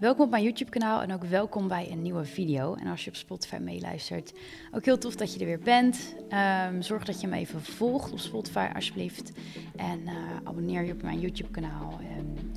Welkom 0.00 0.24
op 0.24 0.30
mijn 0.30 0.42
YouTube-kanaal 0.42 1.02
en 1.02 1.12
ook 1.12 1.24
welkom 1.24 1.68
bij 1.68 1.90
een 1.90 2.02
nieuwe 2.02 2.24
video. 2.24 2.74
En 2.74 2.86
als 2.86 3.04
je 3.04 3.10
op 3.10 3.16
Spotify 3.16 3.56
meeluistert, 3.56 4.32
ook 4.72 4.84
heel 4.84 4.98
tof 4.98 5.16
dat 5.16 5.34
je 5.34 5.40
er 5.40 5.46
weer 5.46 5.58
bent. 5.58 6.14
Ehm, 6.28 6.80
zorg 6.80 7.04
dat 7.04 7.20
je 7.20 7.26
me 7.26 7.36
even 7.36 7.62
volgt 7.62 8.12
op 8.12 8.18
Spotify 8.18 8.68
alsjeblieft. 8.74 9.32
En 9.76 10.00
uh, 10.00 10.12
abonneer 10.44 10.84
je 10.84 10.92
op 10.92 11.02
mijn 11.02 11.20
YouTube-kanaal. 11.20 12.00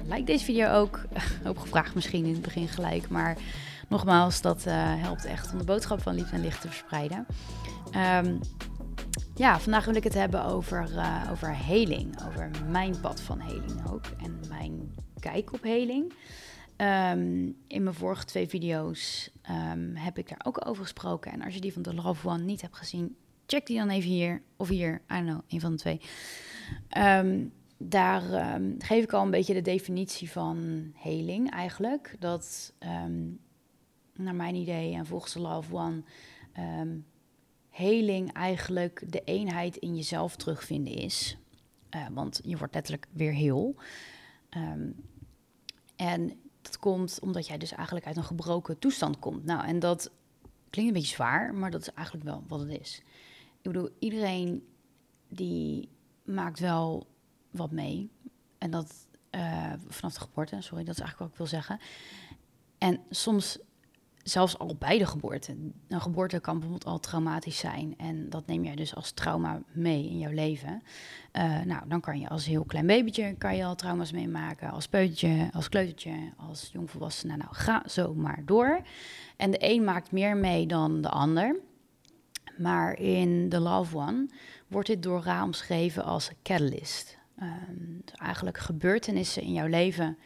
Like 0.09 0.23
deze 0.23 0.45
video 0.45 0.71
ook. 0.71 1.01
ook 1.47 1.59
gevraagd 1.59 1.95
misschien 1.95 2.25
in 2.25 2.33
het 2.33 2.41
begin 2.41 2.67
gelijk, 2.67 3.09
maar 3.09 3.37
nogmaals, 3.87 4.41
dat 4.41 4.65
uh, 4.67 4.73
helpt 4.75 5.25
echt 5.25 5.51
om 5.51 5.57
de 5.57 5.65
boodschap 5.65 6.01
van 6.01 6.15
liefde 6.15 6.35
en 6.35 6.41
licht 6.41 6.61
te 6.61 6.67
verspreiden. 6.67 7.25
Um, 8.25 8.39
ja, 9.35 9.59
vandaag 9.59 9.85
wil 9.85 9.95
ik 9.95 10.03
het 10.03 10.13
hebben 10.13 10.45
over, 10.45 10.89
uh, 10.95 11.29
over 11.31 11.55
heling. 11.57 12.15
Over 12.27 12.49
mijn 12.69 12.99
pad 13.01 13.21
van 13.21 13.39
heling 13.39 13.91
ook. 13.91 14.05
En 14.23 14.39
mijn 14.49 14.93
kijk 15.19 15.53
op 15.53 15.63
heling. 15.63 16.13
Um, 16.83 17.55
in 17.67 17.83
mijn 17.83 17.95
vorige 17.95 18.25
twee 18.25 18.47
video's 18.47 19.31
um, 19.49 19.95
heb 19.95 20.17
ik 20.17 20.29
daar 20.29 20.41
ook 20.43 20.67
over 20.67 20.83
gesproken. 20.83 21.31
En 21.31 21.41
als 21.41 21.53
je 21.53 21.61
die 21.61 21.73
van 21.73 21.81
The 21.81 21.93
Love 21.93 22.27
One 22.27 22.43
niet 22.43 22.61
hebt 22.61 22.75
gezien, 22.75 23.15
check 23.45 23.65
die 23.65 23.77
dan 23.77 23.89
even 23.89 24.09
hier. 24.09 24.41
Of 24.57 24.67
hier, 24.67 24.93
I 24.93 25.15
don't 25.15 25.25
know, 25.25 25.41
een 25.47 25.59
van 25.59 25.71
de 25.71 25.77
twee. 25.77 26.01
Um, 26.97 27.53
daar 27.77 28.21
geef 28.79 29.03
ik 29.03 29.13
al 29.13 29.23
een 29.23 29.31
beetje 29.31 29.53
de 29.53 29.61
definitie 29.61 30.31
van 30.31 30.91
heling 30.95 31.51
eigenlijk. 31.51 32.15
Dat 32.19 32.73
naar 34.13 34.35
mijn 34.35 34.55
idee 34.55 34.93
en 34.93 35.05
volgens 35.05 35.31
The 35.31 35.39
Love 35.39 35.75
One 35.75 36.03
heling 37.69 38.33
eigenlijk 38.33 39.03
de 39.11 39.21
eenheid 39.25 39.77
in 39.77 39.95
jezelf 39.95 40.35
terugvinden 40.35 40.93
is. 40.93 41.37
Uh, 41.95 42.07
want 42.11 42.41
je 42.43 42.57
wordt 42.57 42.73
letterlijk 42.73 43.07
weer 43.11 43.33
heel. 43.33 43.75
En 45.95 46.42
dat 46.63 46.79
komt 46.79 47.19
omdat 47.21 47.47
jij 47.47 47.57
dus 47.57 47.71
eigenlijk 47.71 48.05
uit 48.05 48.17
een 48.17 48.23
gebroken 48.23 48.79
toestand 48.79 49.19
komt. 49.19 49.45
Nou, 49.45 49.65
en 49.65 49.79
dat 49.79 50.11
klinkt 50.69 50.91
een 50.91 50.99
beetje 50.99 51.15
zwaar, 51.15 51.53
maar 51.53 51.71
dat 51.71 51.81
is 51.81 51.93
eigenlijk 51.93 52.25
wel 52.25 52.43
wat 52.47 52.59
het 52.59 52.79
is. 52.79 53.01
Ik 53.61 53.71
bedoel, 53.71 53.89
iedereen 53.99 54.67
die 55.27 55.89
maakt 56.23 56.59
wel 56.59 57.07
wat 57.51 57.71
mee. 57.71 58.09
En 58.57 58.71
dat 58.71 59.07
uh, 59.31 59.73
vanaf 59.87 60.13
de 60.13 60.19
geboorte, 60.19 60.61
sorry, 60.61 60.83
dat 60.83 60.95
is 60.95 61.01
eigenlijk 61.01 61.19
wat 61.19 61.29
ik 61.29 61.37
wil 61.37 61.59
zeggen. 61.59 61.79
En 62.77 62.99
soms 63.09 63.59
zelfs 64.23 64.57
al 64.57 64.75
bij 64.79 64.97
de 64.97 65.05
geboorte. 65.05 65.55
Een 65.87 66.01
geboorte 66.01 66.39
kan 66.39 66.59
bijvoorbeeld 66.59 66.91
al 66.91 66.99
traumatisch 66.99 67.57
zijn. 67.57 67.93
En 67.97 68.29
dat 68.29 68.47
neem 68.47 68.63
jij 68.63 68.75
dus 68.75 68.95
als 68.95 69.11
trauma 69.11 69.61
mee 69.71 70.09
in 70.09 70.19
jouw 70.19 70.31
leven. 70.31 70.83
Uh, 71.33 71.61
nou, 71.61 71.81
dan 71.87 72.01
kan 72.01 72.19
je 72.19 72.29
als 72.29 72.45
heel 72.45 72.63
klein 72.63 72.87
babytje 72.87 73.35
kan 73.37 73.55
je 73.55 73.65
al 73.65 73.75
trauma's 73.75 74.11
meemaken. 74.11 74.71
Als 74.71 74.87
peutertje, 74.87 75.49
als 75.53 75.69
kleutertje, 75.69 76.15
als 76.37 76.69
jongvolwassene. 76.73 77.37
Nou, 77.37 77.49
ga 77.51 77.83
zo 77.89 78.13
maar 78.13 78.41
door. 78.45 78.81
En 79.37 79.51
de 79.51 79.57
een 79.59 79.83
maakt 79.83 80.11
meer 80.11 80.37
mee 80.37 80.67
dan 80.67 81.01
de 81.01 81.09
ander. 81.09 81.55
Maar 82.57 82.99
in 82.99 83.49
The 83.49 83.59
Love 83.59 83.97
One 83.97 84.29
wordt 84.67 84.87
dit 84.87 85.03
door 85.03 85.21
Ra 85.21 85.43
omschreven 85.43 86.03
als 86.03 86.31
catalyst. 86.43 87.17
Um, 87.41 88.01
dus 88.05 88.15
eigenlijk 88.15 88.57
gebeurtenissen 88.57 89.41
in 89.41 89.53
jouw 89.53 89.67
leven 89.67 90.17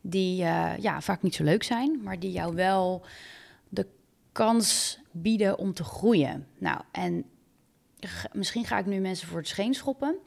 die 0.00 0.42
uh, 0.42 0.72
ja, 0.78 1.00
vaak 1.00 1.22
niet 1.22 1.34
zo 1.34 1.44
leuk 1.44 1.62
zijn, 1.62 2.00
maar 2.02 2.18
die 2.18 2.32
jou 2.32 2.54
wel 2.54 3.04
de 3.70 3.86
kans 4.32 4.98
bieden 5.10 5.58
om 5.58 5.74
te 5.74 5.84
groeien. 5.84 6.46
Nou, 6.58 6.82
en 6.92 7.24
misschien 8.32 8.64
ga 8.64 8.78
ik 8.78 8.86
nu 8.86 8.98
mensen 8.98 9.28
voor 9.28 9.38
het 9.38 9.48
scheen 9.48 9.74
schoppen, 9.74 10.18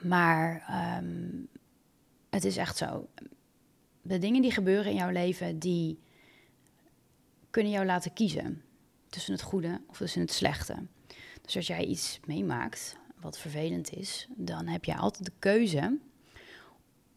maar 0.00 0.64
um, 0.98 1.48
het 2.30 2.44
is 2.44 2.56
echt 2.56 2.76
zo. 2.76 3.08
De 4.02 4.18
dingen 4.18 4.42
die 4.42 4.50
gebeuren 4.50 4.90
in 4.90 4.96
jouw 4.96 5.10
leven, 5.10 5.58
die 5.58 5.98
kunnen 7.50 7.72
jou 7.72 7.86
laten 7.86 8.12
kiezen 8.12 8.62
tussen 9.08 9.32
het 9.32 9.42
goede 9.42 9.80
of 9.86 9.96
tussen 9.96 10.20
het 10.20 10.32
slechte. 10.32 10.76
Dus 11.42 11.56
als 11.56 11.66
jij 11.66 11.84
iets 11.84 12.20
meemaakt 12.24 12.96
wat 13.20 13.38
vervelend 13.38 13.92
is, 13.92 14.28
dan 14.36 14.66
heb 14.66 14.84
je 14.84 14.96
altijd 14.96 15.24
de 15.24 15.32
keuze 15.38 15.98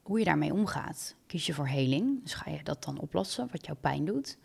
hoe 0.01 0.19
je 0.19 0.25
daarmee 0.25 0.53
omgaat. 0.53 1.15
Kies 1.27 1.45
je 1.45 1.53
voor 1.53 1.67
heling, 1.67 2.23
dus 2.23 2.33
ga 2.33 2.51
je 2.51 2.63
dat 2.63 2.83
dan 2.83 2.99
oplossen, 2.99 3.47
wat 3.51 3.65
jouw 3.65 3.75
pijn 3.75 4.05
doet. 4.05 4.37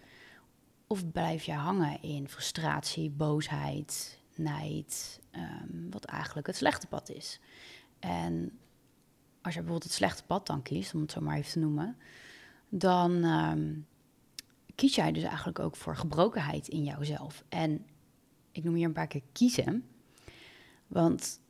Of 0.92 1.10
blijf 1.10 1.42
je 1.42 1.52
hangen 1.52 2.02
in 2.02 2.28
frustratie, 2.28 3.10
boosheid, 3.10 4.20
nijd, 4.34 5.20
um, 5.32 5.90
wat 5.90 6.04
eigenlijk 6.04 6.46
het 6.46 6.56
slechte 6.56 6.86
pad 6.86 7.10
is. 7.10 7.40
En 7.98 8.58
als 9.42 9.54
je 9.54 9.60
bijvoorbeeld 9.60 9.82
het 9.82 9.92
slechte 9.92 10.24
pad 10.24 10.46
dan 10.46 10.62
kiest, 10.62 10.94
om 10.94 11.00
het 11.00 11.12
zo 11.12 11.20
maar 11.20 11.36
even 11.36 11.50
te 11.52 11.58
noemen, 11.58 11.96
dan 12.68 13.24
um, 13.24 13.86
kies 14.74 14.94
jij 14.94 15.12
dus 15.12 15.22
eigenlijk 15.22 15.58
ook 15.58 15.76
voor 15.76 15.96
gebrokenheid 15.96 16.68
in 16.68 16.84
jouzelf. 16.84 17.44
En 17.48 17.86
ik 18.52 18.64
noem 18.64 18.74
hier 18.74 18.86
een 18.86 18.92
paar 18.92 19.06
keer 19.06 19.22
kiezen, 19.32 19.88
want 20.86 21.40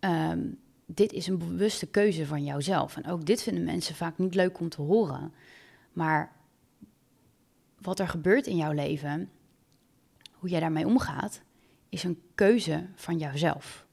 um, 0.00 0.60
dit 0.86 1.12
is 1.12 1.26
een 1.26 1.38
bewuste 1.38 1.86
keuze 1.86 2.26
van 2.26 2.44
jouzelf. 2.44 2.96
En 2.96 3.06
ook 3.06 3.26
dit 3.26 3.42
vinden 3.42 3.64
mensen 3.64 3.94
vaak 3.94 4.18
niet 4.18 4.34
leuk 4.34 4.60
om 4.60 4.68
te 4.68 4.82
horen. 4.82 5.32
Maar 5.92 6.42
wat 7.84 7.98
er 7.98 8.08
gebeurt 8.08 8.46
in 8.46 8.56
jouw 8.56 8.72
leven, 8.72 9.30
hoe 10.32 10.48
jij 10.48 10.60
daarmee 10.60 10.86
omgaat, 10.86 11.42
is 11.88 12.02
een 12.02 12.20
keuze 12.34 12.86
van 12.94 13.18
jouzelf. 13.18 13.86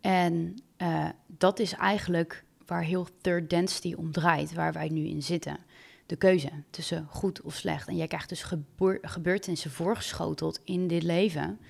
En 0.00 0.54
uh, 0.78 1.08
dat 1.26 1.58
is 1.58 1.72
eigenlijk 1.72 2.44
waar 2.66 2.82
heel 2.82 3.06
third 3.20 3.50
density 3.50 3.94
om 3.94 4.12
draait, 4.12 4.54
waar 4.54 4.72
wij 4.72 4.88
nu 4.88 5.06
in 5.06 5.22
zitten. 5.22 5.58
De 6.06 6.16
keuze 6.16 6.50
tussen 6.70 7.06
goed 7.10 7.42
of 7.42 7.54
slecht. 7.54 7.88
En 7.88 7.96
jij 7.96 8.06
krijgt 8.06 8.28
dus 8.28 8.44
gebeurtenissen 9.02 9.70
voorgeschoteld 9.70 10.60
in 10.64 10.86
dit 10.88 11.02
leven 11.02 11.60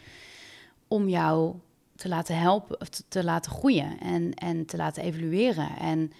om 0.88 1.08
jou 1.08 1.54
te 1.96 2.08
laten 2.08 2.38
helpen, 2.38 2.80
of 2.80 2.88
te, 2.88 3.24
laten 3.24 3.52
groeien 3.52 4.00
en, 4.00 4.34
en 4.34 4.66
te 4.66 4.76
laten 4.76 5.02
evolueren. 5.02 5.76
En, 5.76 6.12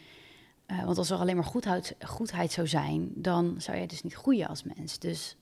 uh, 0.66 0.84
want 0.84 0.98
als 0.98 1.10
er 1.10 1.18
alleen 1.18 1.36
maar 1.36 1.44
goedheid, 1.44 1.96
goedheid 2.00 2.52
zou 2.52 2.66
zijn, 2.66 3.12
dan 3.14 3.54
zou 3.58 3.76
jij 3.76 3.86
dus 3.86 4.02
niet 4.02 4.14
groeien 4.14 4.48
als 4.48 4.62
mens. 4.62 4.98
Dus 4.98 5.36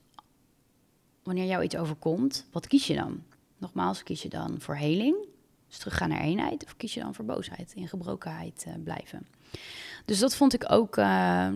wanneer 1.23 1.45
jou 1.45 1.63
iets 1.63 1.77
overkomt, 1.77 2.45
wat 2.51 2.67
kies 2.67 2.87
je 2.87 2.95
dan? 2.95 3.23
Nogmaals, 3.57 4.03
kies 4.03 4.21
je 4.21 4.29
dan 4.29 4.55
voor 4.59 4.75
heling, 4.75 5.15
dus 5.67 5.77
teruggaan 5.77 6.09
naar 6.09 6.21
eenheid, 6.21 6.63
of 6.65 6.77
kies 6.77 6.93
je 6.93 6.99
dan 6.99 7.13
voor 7.13 7.25
boosheid, 7.25 7.73
in 7.75 7.87
gebrokenheid 7.87 8.65
uh, 8.67 8.73
blijven? 8.83 9.27
Dus 10.05 10.19
dat 10.19 10.35
vond 10.35 10.53
ik 10.53 10.71
ook, 10.71 10.97
uh, 10.97 11.05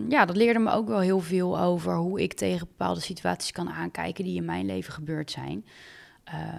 ja, 0.08 0.24
dat 0.24 0.36
leerde 0.36 0.58
me 0.58 0.70
ook 0.70 0.88
wel 0.88 1.00
heel 1.00 1.20
veel 1.20 1.60
over 1.60 1.96
hoe 1.96 2.22
ik 2.22 2.32
tegen 2.32 2.66
bepaalde 2.66 3.00
situaties 3.00 3.52
kan 3.52 3.70
aankijken 3.70 4.24
die 4.24 4.36
in 4.36 4.44
mijn 4.44 4.66
leven 4.66 4.92
gebeurd 4.92 5.30
zijn. 5.30 5.64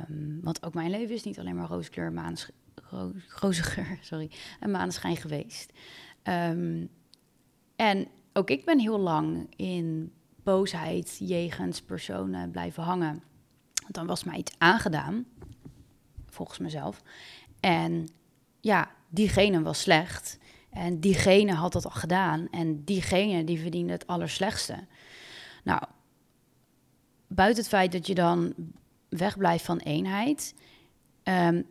Um, 0.09 0.39
want 0.43 0.63
ook 0.63 0.73
mijn 0.73 0.89
leven 0.89 1.15
is 1.15 1.23
niet 1.23 1.39
alleen 1.39 1.55
maar 1.55 1.67
rooskleur, 1.67 2.13
ro 2.89 3.11
roze 3.27 3.85
sorry, 4.01 4.31
en 4.59 4.71
maneschijn 4.71 5.17
geweest. 5.17 5.71
Um, 6.23 6.89
en 7.79 8.07
ook 8.33 8.49
ik 8.49 8.65
ben 8.65 8.79
heel 8.79 8.99
lang 8.99 9.53
in 9.55 10.13
boosheid 10.43 11.15
jegens 11.19 11.81
personen 11.81 12.51
blijven 12.51 12.83
hangen. 12.83 13.23
Want 13.81 13.93
dan 13.93 14.07
was 14.07 14.23
mij 14.23 14.37
iets 14.37 14.55
aangedaan, 14.57 15.25
volgens 16.25 16.57
mezelf. 16.57 17.01
En 17.59 18.07
ja, 18.59 18.91
diegene 19.09 19.61
was 19.61 19.81
slecht. 19.81 20.37
En 20.69 20.99
diegene 20.99 21.53
had 21.53 21.73
dat 21.73 21.85
al 21.85 21.91
gedaan. 21.91 22.47
En 22.51 22.83
diegene 22.83 23.43
die 23.43 23.59
verdiende 23.59 23.91
het 23.91 24.07
allerslechtste. 24.07 24.87
Nou, 25.63 25.81
buiten 27.27 27.61
het 27.61 27.71
feit 27.71 27.91
dat 27.91 28.07
je 28.07 28.15
dan 28.15 28.53
wegblijft 29.09 29.65
van 29.65 29.77
eenheid, 29.77 30.55
um, 31.23 31.65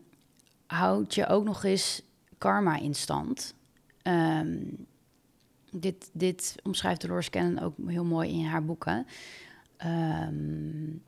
houd 0.66 1.14
je 1.14 1.26
ook 1.26 1.44
nog 1.44 1.64
eens 1.64 2.02
karma 2.38 2.78
in 2.78 2.94
stand. 2.94 3.54
Um, 4.02 4.86
dit, 5.70 6.10
dit 6.12 6.54
omschrijft 6.62 7.00
Dolores 7.00 7.30
Cannon 7.30 7.60
ook 7.60 7.74
heel 7.86 8.04
mooi 8.04 8.30
in 8.30 8.44
haar 8.44 8.64
boeken. 8.64 9.06
Um, 9.86 11.02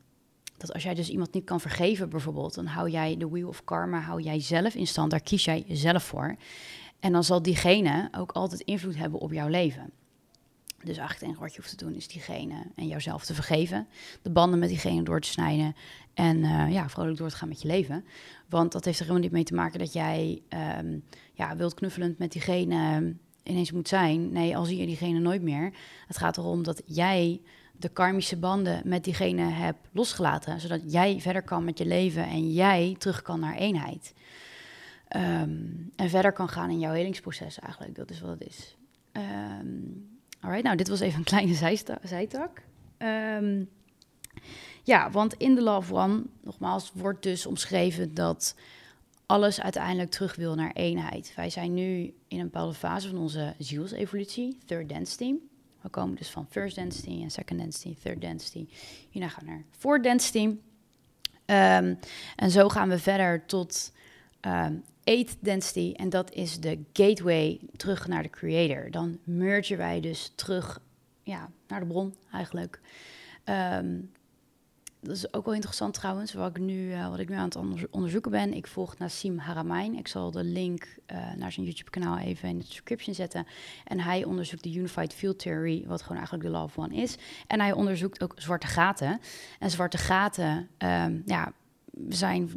dat 0.56 0.72
als 0.72 0.82
jij 0.82 0.94
dus 0.94 1.08
iemand 1.08 1.32
niet 1.32 1.44
kan 1.44 1.60
vergeven 1.60 2.08
bijvoorbeeld, 2.08 2.54
dan 2.54 2.66
hou 2.66 2.90
jij 2.90 3.16
de 3.16 3.28
wheel 3.28 3.48
of 3.48 3.64
karma, 3.64 4.00
hou 4.00 4.22
jij 4.22 4.40
zelf 4.40 4.74
in 4.74 4.86
stand, 4.86 5.10
daar 5.10 5.20
kies 5.20 5.44
jij 5.44 5.64
jezelf 5.66 6.02
voor. 6.02 6.36
En 7.00 7.12
dan 7.12 7.24
zal 7.24 7.42
diegene 7.42 8.08
ook 8.16 8.32
altijd 8.32 8.60
invloed 8.60 8.96
hebben 8.96 9.20
op 9.20 9.32
jouw 9.32 9.48
leven. 9.48 9.90
Dus 10.84 10.96
eigenlijk 10.96 11.12
het 11.12 11.22
enige 11.22 11.40
wat 11.40 11.54
je 11.54 11.60
hoeft 11.60 11.78
te 11.78 11.84
doen 11.84 11.94
is 11.94 12.08
diegene 12.08 12.66
en 12.76 12.86
jouzelf 12.86 13.24
te 13.24 13.34
vergeven. 13.34 13.88
De 14.22 14.30
banden 14.30 14.58
met 14.58 14.68
diegene 14.68 15.02
door 15.02 15.20
te 15.20 15.28
snijden. 15.28 15.74
En 16.14 16.36
uh, 16.36 16.72
ja, 16.72 16.88
vrolijk 16.88 17.16
door 17.16 17.28
te 17.28 17.36
gaan 17.36 17.48
met 17.48 17.62
je 17.62 17.68
leven. 17.68 18.04
Want 18.48 18.72
dat 18.72 18.84
heeft 18.84 18.98
er 18.98 19.04
helemaal 19.04 19.24
niet 19.24 19.32
mee 19.32 19.44
te 19.44 19.54
maken 19.54 19.78
dat 19.78 19.92
jij 19.92 20.42
um, 20.78 21.02
ja, 21.32 21.56
wild 21.56 21.74
knuffelend 21.74 22.18
met 22.18 22.32
diegene 22.32 23.14
ineens 23.42 23.72
moet 23.72 23.88
zijn. 23.88 24.32
Nee, 24.32 24.56
al 24.56 24.64
zie 24.64 24.78
je 24.78 24.86
diegene 24.86 25.18
nooit 25.18 25.42
meer. 25.42 25.72
Het 26.06 26.18
gaat 26.18 26.36
erom 26.36 26.62
dat 26.62 26.82
jij 26.86 27.40
de 27.72 27.88
karmische 27.88 28.36
banden 28.36 28.82
met 28.84 29.04
diegene 29.04 29.42
hebt 29.42 29.88
losgelaten. 29.92 30.60
Zodat 30.60 30.92
jij 30.92 31.20
verder 31.20 31.42
kan 31.42 31.64
met 31.64 31.78
je 31.78 31.86
leven 31.86 32.24
en 32.24 32.52
jij 32.52 32.96
terug 32.98 33.22
kan 33.22 33.40
naar 33.40 33.54
eenheid. 33.54 34.14
Um, 35.16 35.90
en 35.96 36.10
verder 36.10 36.32
kan 36.32 36.48
gaan 36.48 36.70
in 36.70 36.78
jouw 36.78 36.92
helingsproces 36.92 37.58
eigenlijk. 37.58 37.94
Dat 37.94 38.10
is 38.10 38.20
wat 38.20 38.30
het 38.30 38.48
is. 38.48 38.76
Um, 39.12 40.18
alright, 40.40 40.64
nou 40.64 40.76
dit 40.76 40.88
was 40.88 41.00
even 41.00 41.18
een 41.18 41.24
kleine 41.24 41.76
zijtak. 42.02 42.62
Ehm, 42.98 43.64
ja, 44.82 45.10
want 45.10 45.34
in 45.34 45.54
de 45.54 45.62
Love 45.62 45.94
One, 45.94 46.22
nogmaals, 46.42 46.92
wordt 46.94 47.22
dus 47.22 47.46
omschreven 47.46 48.14
dat 48.14 48.54
alles 49.30 49.60
uiteindelijk 49.60 50.10
terug 50.10 50.36
wil 50.36 50.54
naar 50.54 50.72
eenheid. 50.72 51.32
Wij 51.36 51.50
zijn 51.50 51.74
nu 51.74 52.14
in 52.28 52.38
een 52.38 52.44
bepaalde 52.44 52.74
fase 52.74 53.08
van 53.08 53.18
onze 53.18 53.54
zielsevolutie, 53.58 54.58
third 54.66 54.88
density. 54.88 55.34
We 55.80 55.88
komen 55.88 56.16
dus 56.16 56.30
van 56.30 56.46
first 56.50 56.76
density 56.76 57.22
en 57.22 57.30
second 57.30 57.60
density, 57.60 57.96
third 58.02 58.20
density. 58.20 58.68
Hierna 59.10 59.28
gaan 59.28 59.44
we 59.44 59.50
naar 59.50 59.64
fourth 59.70 60.02
density. 60.02 60.56
Ehm, 61.44 61.94
en 62.36 62.50
zo 62.50 62.68
gaan 62.68 62.88
we 62.88 62.98
verder 62.98 63.46
tot 63.46 63.92
ehm 64.40 64.74
eighth 65.04 65.36
density. 65.40 65.92
En 65.96 66.08
dat 66.08 66.32
is 66.32 66.60
de 66.60 66.78
gateway 66.92 67.60
terug 67.76 68.06
naar 68.06 68.22
de 68.22 68.30
creator. 68.30 68.90
Dan 68.90 69.18
mergen 69.24 69.76
wij 69.76 70.00
dus 70.00 70.32
terug 70.34 70.80
ja, 71.22 71.50
naar 71.68 71.80
de 71.80 71.86
bron 71.86 72.14
eigenlijk. 72.32 72.80
Ehm, 73.44 73.98
dat 75.00 75.16
is 75.16 75.32
ook 75.32 75.44
wel 75.44 75.54
interessant 75.54 75.94
trouwens, 75.94 76.32
wat 76.32 76.56
ik 76.56 76.62
nu, 76.62 76.92
eh, 76.92 77.08
wat 77.08 77.18
ik 77.18 77.28
nu 77.28 77.34
aan 77.34 77.44
het 77.44 77.56
onder- 77.56 77.88
onderzoeken 77.90 78.30
ben. 78.30 78.54
Ik 78.54 78.66
volg 78.66 78.98
Nassim 78.98 79.38
Haramein. 79.38 79.94
Ik 79.94 80.08
zal 80.08 80.30
de 80.30 80.44
link 80.44 80.96
eh, 81.06 81.32
naar 81.36 81.52
zijn 81.52 81.66
YouTube-kanaal 81.66 82.18
even 82.18 82.48
in 82.48 82.58
de 82.58 82.64
description 82.64 83.14
zetten. 83.14 83.46
En 83.84 84.00
hij 84.00 84.24
onderzoekt 84.24 84.62
de 84.62 84.74
Unified 84.74 85.14
Field 85.14 85.38
Theory, 85.38 85.84
wat 85.86 86.02
gewoon 86.02 86.16
eigenlijk 86.16 86.48
de 86.50 86.58
of 86.58 86.78
One 86.78 86.94
is. 86.94 87.16
En 87.46 87.60
hij 87.60 87.72
onderzoekt 87.72 88.22
ook 88.22 88.32
zwarte 88.36 88.66
gaten. 88.66 89.20
En 89.58 89.70
zwarte 89.70 89.98
gaten, 89.98 90.68
ehm, 90.78 91.20
ja, 91.24 91.52
zijn 92.08 92.50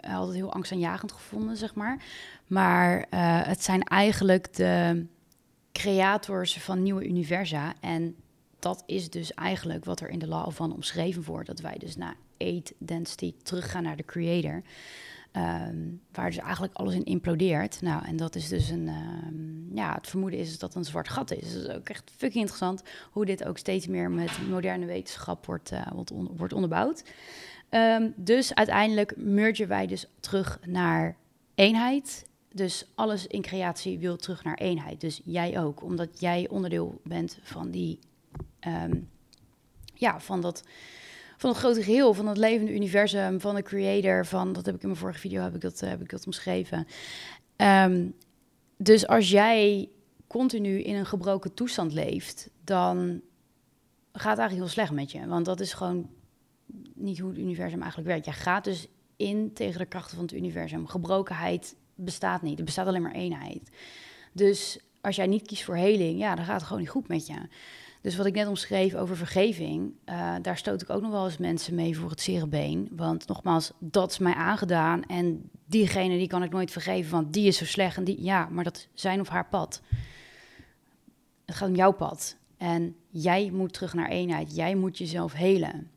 altijd 0.00 0.36
heel 0.36 0.52
angstaanjagend 0.52 1.12
gevonden, 1.12 1.56
zeg 1.56 1.74
maar. 1.74 2.02
Maar 2.46 3.06
eh, 3.10 3.42
het 3.42 3.64
zijn 3.64 3.82
eigenlijk 3.82 4.54
de 4.54 5.06
creators 5.72 6.58
van 6.58 6.82
nieuwe 6.82 7.08
universa. 7.08 7.74
En 7.80 8.16
dat 8.62 8.82
is 8.86 9.10
dus 9.10 9.34
eigenlijk 9.34 9.84
wat 9.84 10.00
er 10.00 10.08
in 10.08 10.18
de 10.18 10.26
Law 10.26 10.52
One 10.58 10.74
omschreven 10.74 11.22
wordt. 11.22 11.46
Dat 11.46 11.60
wij 11.60 11.76
dus 11.78 11.96
naar 11.96 12.16
eight 12.36 12.72
density 12.78 13.34
teruggaan 13.42 13.82
naar 13.82 13.96
de 13.96 14.04
creator. 14.04 14.62
Ehm, 15.32 15.76
waar 16.12 16.30
dus 16.30 16.38
eigenlijk 16.38 16.74
alles 16.74 16.94
in 16.94 17.04
implodeert. 17.04 17.80
Nou, 17.80 18.04
en 18.04 18.16
dat 18.16 18.34
is 18.34 18.48
dus 18.48 18.68
een... 18.68 18.88
ehm, 18.88 19.76
ja, 19.76 19.94
het 19.94 20.06
vermoeden 20.06 20.38
is 20.38 20.58
dat 20.58 20.74
een 20.74 20.84
zwart 20.84 21.08
gat 21.08 21.30
is. 21.30 21.52
Dat 21.52 21.62
is 21.62 21.74
ook 21.74 21.88
echt 21.88 22.10
fucking 22.10 22.34
interessant... 22.40 22.82
hoe 23.10 23.24
dit 23.24 23.44
ook 23.44 23.58
steeds 23.58 23.86
meer 23.86 24.10
met 24.10 24.48
moderne 24.48 24.86
wetenschap 24.86 25.46
wordt, 25.46 25.70
eh, 25.70 25.86
wordt, 25.92 26.12
wordt 26.36 26.52
onderbouwd. 26.52 27.04
Ehm, 27.68 28.10
dus 28.16 28.54
uiteindelijk 28.54 29.14
mergen 29.16 29.68
wij 29.68 29.86
dus 29.86 30.06
terug 30.20 30.58
naar 30.66 31.16
eenheid. 31.54 32.26
Dus 32.52 32.86
alles 32.94 33.26
in 33.26 33.42
creatie 33.42 33.98
wil 33.98 34.16
terug 34.16 34.44
naar 34.44 34.58
eenheid. 34.58 35.00
Dus 35.00 35.20
jij 35.24 35.60
ook, 35.60 35.82
omdat 35.82 36.20
jij 36.20 36.48
onderdeel 36.48 37.00
bent 37.04 37.38
van 37.42 37.70
die... 37.70 37.98
ehm, 38.62 39.00
ja, 39.94 40.20
van 40.20 40.40
dat 40.40 40.62
van 41.36 41.50
het 41.50 41.60
grote 41.60 41.82
geheel, 41.82 42.14
van 42.14 42.26
het 42.26 42.36
levende 42.36 42.74
universum, 42.74 43.40
van 43.40 43.54
de 43.54 43.62
creator, 43.62 44.26
van 44.26 44.52
dat 44.52 44.66
heb 44.66 44.74
ik 44.74 44.80
in 44.80 44.88
mijn 44.88 45.00
vorige 45.00 45.18
video 45.18 45.42
heb 45.42 45.54
ik 45.54 45.60
dat, 45.60 45.82
eh, 45.82 45.88
heb 45.88 46.00
ik 46.00 46.10
dat 46.10 46.26
omschreven. 46.26 46.86
Ehm, 47.56 48.06
dus 48.76 49.06
als 49.06 49.30
jij 49.30 49.88
continu 50.26 50.82
in 50.82 50.94
een 50.94 51.06
gebroken 51.06 51.54
toestand 51.54 51.92
leeft, 51.92 52.50
dan 52.64 53.20
gaat 54.12 54.30
het 54.30 54.38
eigenlijk 54.38 54.52
heel 54.52 54.68
slecht 54.68 54.92
met 54.92 55.12
je. 55.12 55.26
Want 55.26 55.44
dat 55.44 55.60
is 55.60 55.72
gewoon 55.72 56.10
niet 56.94 57.18
hoe 57.18 57.30
het 57.30 57.38
universum 57.38 57.80
eigenlijk 57.80 58.10
werkt. 58.10 58.24
Je 58.24 58.32
gaat 58.32 58.64
dus 58.64 58.88
in 59.16 59.52
tegen 59.52 59.78
de 59.78 59.86
krachten 59.86 60.16
van 60.16 60.24
het 60.24 60.34
universum. 60.34 60.86
Gebrokenheid 60.86 61.76
bestaat 61.94 62.42
niet. 62.42 62.58
Er 62.58 62.64
bestaat 62.64 62.86
alleen 62.86 63.02
maar 63.02 63.14
eenheid. 63.14 63.70
Dus 64.32 64.78
als 65.00 65.16
jij 65.16 65.26
niet 65.26 65.46
kiest 65.46 65.64
voor 65.64 65.76
heling, 65.76 66.18
ja, 66.18 66.34
dan 66.34 66.44
gaat 66.44 66.54
het 66.54 66.64
gewoon 66.64 66.80
niet 66.80 66.90
goed 66.90 67.08
met 67.08 67.26
je. 67.26 67.34
Dus 68.02 68.16
wat 68.16 68.26
ik 68.26 68.34
net 68.34 68.48
omschreef 68.48 68.94
over 68.94 69.16
vergeving, 69.16 69.92
eh, 70.04 70.34
daar 70.42 70.56
stoot 70.56 70.82
ik 70.82 70.90
ook 70.90 71.02
nog 71.02 71.10
wel 71.10 71.24
eens 71.24 71.36
mensen 71.36 71.74
mee 71.74 71.98
voor 71.98 72.10
het 72.10 72.20
zere. 72.20 72.86
Want 72.90 73.26
nogmaals, 73.28 73.72
dat 73.78 74.10
is 74.10 74.18
mij 74.18 74.34
aangedaan 74.34 75.02
en 75.02 75.50
diegene 75.66 76.16
die 76.16 76.26
kan 76.26 76.42
ik 76.42 76.50
nooit 76.50 76.70
vergeven, 76.70 77.10
want 77.10 77.32
die 77.32 77.46
is 77.46 77.56
zo 77.56 77.64
slecht 77.64 77.96
en 77.96 78.04
die, 78.04 78.22
ja, 78.22 78.48
maar 78.50 78.64
dat 78.64 78.88
zijn 78.94 79.20
of 79.20 79.28
haar 79.28 79.48
pad. 79.48 79.82
Het 81.44 81.54
gaat 81.54 81.68
om 81.68 81.74
jouw 81.74 81.92
pad. 81.92 82.36
En 82.56 82.96
jij 83.08 83.50
moet 83.50 83.72
terug 83.72 83.94
naar 83.94 84.08
eenheid. 84.08 84.54
Jij 84.54 84.74
moet 84.74 84.98
jezelf 84.98 85.32
helen. 85.32 85.90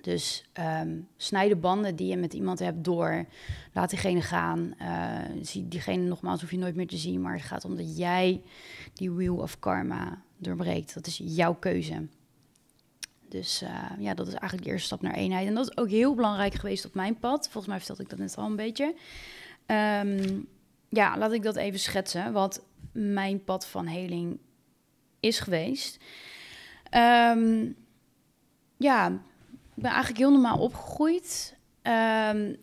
Dus 0.00 0.44
ehm 0.52 0.88
snij 1.16 1.48
de 1.48 1.56
banden 1.56 1.96
die 1.96 2.06
je 2.06 2.16
met 2.16 2.32
iemand 2.32 2.58
hebt 2.58 2.84
door. 2.84 3.26
Laat 3.72 3.90
diegene 3.90 4.22
gaan. 4.22 4.74
Eh, 4.78 5.42
zie 5.42 5.68
diegene 5.68 6.02
nogmaals 6.02 6.40
hoef 6.40 6.50
je 6.50 6.58
nooit 6.58 6.74
meer 6.74 6.86
te 6.86 6.96
zien. 6.96 7.20
Maar 7.20 7.32
het 7.32 7.42
gaat 7.42 7.64
om 7.64 7.76
dat 7.76 7.96
jij 7.96 8.42
die 8.92 9.10
wheel 9.10 9.36
of 9.36 9.58
karma 9.58 10.22
doorbreekt. 10.38 10.94
Dat 10.94 11.06
is 11.06 11.20
jouw 11.24 11.54
keuze. 11.54 12.06
Dus 13.28 13.62
eh, 13.62 13.90
ja, 13.98 14.14
dat 14.14 14.26
is 14.26 14.32
eigenlijk 14.32 14.64
de 14.64 14.70
eerste 14.70 14.86
stap 14.86 15.02
naar 15.02 15.14
eenheid. 15.14 15.46
En 15.46 15.54
dat 15.54 15.68
is 15.70 15.76
ook 15.76 15.88
heel 15.88 16.14
belangrijk 16.14 16.54
geweest 16.54 16.84
op 16.84 16.94
mijn 16.94 17.18
pad. 17.18 17.48
Volgens 17.48 17.66
mij 17.66 17.76
vertelde 17.76 18.02
ik 18.02 18.08
dat 18.08 18.18
net 18.18 18.36
al 18.36 18.46
een 18.46 18.56
beetje. 18.56 18.94
Ehm, 19.66 20.40
ja, 20.88 21.18
laat 21.18 21.32
ik 21.32 21.42
dat 21.42 21.56
even 21.56 21.78
schetsen. 21.78 22.32
Wat 22.32 22.64
mijn 22.92 23.44
pad 23.44 23.66
van 23.66 23.86
heling 23.86 24.38
is 25.20 25.40
geweest. 25.40 26.04
Ehm, 26.90 27.72
ja, 28.76 29.08
ik 29.74 29.82
ben 29.82 29.90
eigenlijk 29.90 30.18
heel 30.18 30.32
normaal 30.32 30.58
opgegroeid. 30.58 31.56
Ehm, 31.82 32.54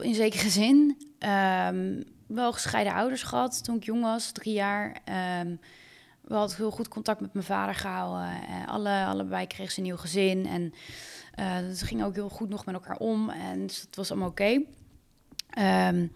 in 0.00 0.14
zekere 0.14 0.48
zin. 0.48 0.96
Wel 2.26 2.52
gescheiden 2.52 2.92
ouders 2.92 3.22
gehad 3.22 3.64
toen 3.64 3.76
ik 3.76 3.84
jong 3.84 4.02
was, 4.02 4.32
drie 4.32 4.54
jaar. 4.54 5.02
We 6.24 6.34
hadden 6.34 6.56
heel 6.56 6.70
goed 6.70 6.88
contact 6.88 7.20
met 7.20 7.32
mijn 7.32 7.44
vader 7.44 7.74
gehouden. 7.74 8.42
Eh, 8.42 8.68
alle, 8.68 9.04
allebei 9.04 9.46
kregen 9.46 9.72
ze 9.72 9.78
een 9.78 9.84
nieuw 9.84 9.96
gezin. 9.96 10.46
En 10.46 10.72
eh 11.34 11.54
het 11.54 11.82
ging 11.82 12.04
ook 12.04 12.14
heel 12.14 12.28
goed 12.28 12.48
nog 12.48 12.64
met 12.64 12.74
elkaar 12.74 12.96
om. 12.96 13.30
En 13.30 13.66
dus 13.66 13.80
het 13.80 13.96
was 13.96 14.10
allemaal 14.10 14.28
oké. 14.28 14.62
Ehm, 15.50 16.06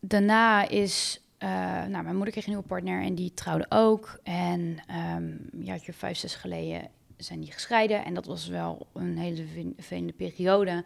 daarna 0.00 0.68
is... 0.68 1.22
eh, 1.38 1.48
nou, 1.84 2.02
mijn 2.02 2.14
moeder 2.14 2.30
kreeg 2.32 2.44
een 2.44 2.50
nieuwe 2.50 2.66
partner 2.66 3.02
en 3.02 3.14
die 3.14 3.34
trouwde 3.34 3.66
ook. 3.68 4.20
En 4.22 4.78
ehm 4.86 5.24
een 5.52 5.64
jaartje 5.64 5.92
vijf, 5.92 6.16
zes 6.18 6.34
geleden 6.34 6.88
zijn 7.16 7.40
die 7.40 7.52
gescheiden. 7.52 8.04
En 8.04 8.14
dat 8.14 8.26
was 8.26 8.48
wel 8.48 8.86
een 8.94 9.18
hele 9.18 9.46
vervelende 9.76 10.12
periode. 10.12 10.84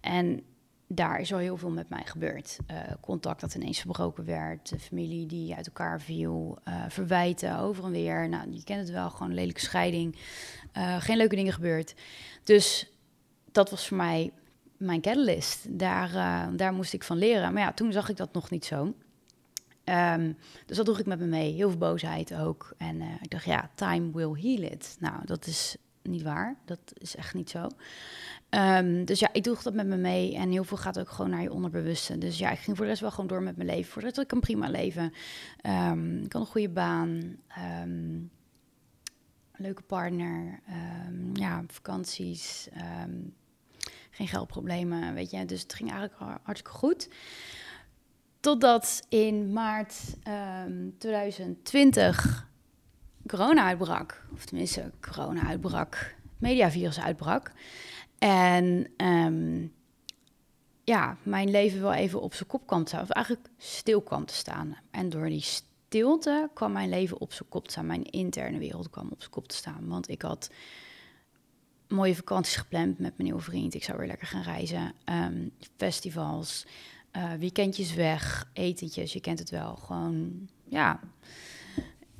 En 0.00 0.42
daar 0.88 1.20
is 1.20 1.32
al 1.32 1.38
heel 1.38 1.56
veel 1.56 1.70
met 1.70 1.88
mij 1.88 2.02
gebeurd. 2.04 2.58
Eh, 2.66 2.78
contact 3.00 3.40
dat 3.40 3.54
ineens 3.54 3.80
verbroken 3.80 4.24
werd, 4.24 4.72
familie 4.78 5.26
die 5.26 5.54
uit 5.54 5.66
elkaar 5.66 6.00
viel, 6.00 6.58
eh, 6.64 6.84
verwijten 6.88 7.58
over 7.58 7.84
en 7.84 7.90
weer. 7.90 8.28
Nou, 8.28 8.52
je 8.52 8.64
kent 8.64 8.80
het 8.80 8.90
wel, 8.90 9.10
gewoon 9.10 9.28
een 9.28 9.34
lelijke 9.34 9.60
scheiding. 9.60 10.16
Eh, 10.72 11.00
geen 11.00 11.16
leuke 11.16 11.36
dingen 11.36 11.52
gebeurd. 11.52 11.94
Dus 12.44 12.92
dat 13.52 13.70
was 13.70 13.88
voor 13.88 13.96
mij 13.96 14.32
mijn 14.76 15.00
catalyst. 15.00 15.78
Daar, 15.78 16.10
daar 16.56 16.72
moest 16.72 16.92
ik 16.92 17.04
van 17.04 17.18
leren. 17.18 17.52
Maar 17.52 17.62
ja, 17.62 17.72
toen 17.72 17.92
zag 17.92 18.08
ik 18.08 18.16
dat 18.16 18.32
nog 18.32 18.50
niet 18.50 18.64
zo. 18.64 18.94
Ehm, 19.84 20.32
dus 20.66 20.76
dat 20.76 20.86
droeg 20.86 20.98
ik 20.98 21.06
met 21.06 21.18
me 21.18 21.26
mee. 21.26 21.52
Heel 21.52 21.68
veel 21.68 21.78
boosheid 21.78 22.34
ook. 22.34 22.74
En 22.76 23.00
ik 23.00 23.30
dacht, 23.30 23.44
ja, 23.44 23.70
time 23.74 24.10
will 24.12 24.40
heal 24.42 24.72
it. 24.72 24.96
Nou, 25.00 25.24
dat 25.24 25.46
is 25.46 25.76
niet 26.02 26.22
waar. 26.22 26.56
Dat 26.64 26.80
is 26.94 27.16
echt 27.16 27.34
niet 27.34 27.50
zo. 27.50 27.68
Ehm, 28.48 29.04
dus 29.04 29.18
ja, 29.18 29.28
ik 29.32 29.42
droeg 29.42 29.62
dat 29.62 29.74
met 29.74 29.86
me 29.86 29.96
mee. 29.96 30.34
En 30.36 30.50
heel 30.50 30.64
veel 30.64 30.76
gaat 30.76 30.98
ook 30.98 31.10
gewoon 31.10 31.30
naar 31.30 31.42
je 31.42 31.52
onderbewuste. 31.52 32.18
Dus 32.18 32.38
ja, 32.38 32.50
ik 32.50 32.58
ging 32.58 32.76
voor 32.76 32.84
de 32.84 32.90
rest 32.90 33.02
wel 33.02 33.10
gewoon 33.10 33.26
door 33.26 33.42
met 33.42 33.56
mijn 33.56 33.68
leven. 33.68 33.92
Voor 33.92 34.02
ik 34.02 34.32
een 34.32 34.40
prima 34.40 34.68
leven. 34.68 35.12
Ehm, 35.60 36.22
ik 36.22 36.32
had 36.32 36.42
een 36.42 36.48
goede 36.48 36.68
baan. 36.70 37.36
Ehm, 37.48 38.18
leuke 39.56 39.82
partner. 39.82 40.60
Ja, 41.32 41.64
vakanties. 41.66 42.68
geen 44.10 44.28
geldproblemen, 44.28 45.14
weet 45.14 45.30
je. 45.30 45.44
Dus 45.44 45.62
het 45.62 45.74
ging 45.74 45.90
eigenlijk 45.90 46.20
har- 46.20 46.40
hartstikke 46.42 46.78
goed. 46.78 47.08
Totdat 48.40 49.06
in 49.08 49.52
maart 49.52 49.94
ehm, 50.22 50.88
2020 50.98 52.48
corona 53.26 53.64
uitbrak. 53.66 54.26
Of 54.32 54.44
tenminste, 54.44 54.90
corona 55.00 55.42
uitbrak. 55.46 56.14
Mediavirus 56.38 57.00
uitbrak. 57.00 57.52
En 58.18 58.86
ehm, 58.96 59.66
ja, 60.84 61.16
mijn 61.22 61.50
leven 61.50 61.80
wel 61.80 61.92
even 61.92 62.20
op 62.20 62.34
zijn 62.34 62.48
kop 62.48 62.66
kwam 62.66 62.84
te 62.84 62.88
staan. 62.88 63.02
Of 63.02 63.10
eigenlijk 63.10 63.48
stil 63.56 64.00
kwam 64.00 64.26
te 64.26 64.34
staan. 64.34 64.76
En 64.90 65.08
door 65.08 65.26
die 65.28 65.42
stilte 65.42 66.50
kwam 66.54 66.72
mijn 66.72 66.88
leven 66.88 67.20
op 67.20 67.32
zijn 67.32 67.48
kop 67.48 67.64
te 67.64 67.70
staan. 67.70 67.86
Mijn 67.86 68.04
interne 68.04 68.58
wereld 68.58 68.90
kwam 68.90 69.08
op 69.10 69.18
zijn 69.18 69.30
kop 69.30 69.48
te 69.48 69.56
staan. 69.56 69.88
Want 69.88 70.08
ik 70.08 70.22
had 70.22 70.50
mooie 71.88 72.14
vakanties 72.14 72.56
gepland 72.56 72.98
met 72.98 73.12
mijn 73.16 73.28
nieuwe 73.28 73.42
vriend. 73.42 73.74
Ik 73.74 73.84
zou 73.84 73.98
weer 73.98 74.06
lekker 74.06 74.26
gaan 74.26 74.42
reizen. 74.42 74.92
Ehm, 75.04 75.48
festivals, 75.76 76.66
eh, 77.10 77.32
weekendjes 77.32 77.94
weg, 77.94 78.50
etentjes. 78.52 79.12
Je 79.12 79.20
kent 79.20 79.38
het 79.38 79.50
wel. 79.50 79.76
Gewoon, 79.76 80.48
ja. 80.64 81.00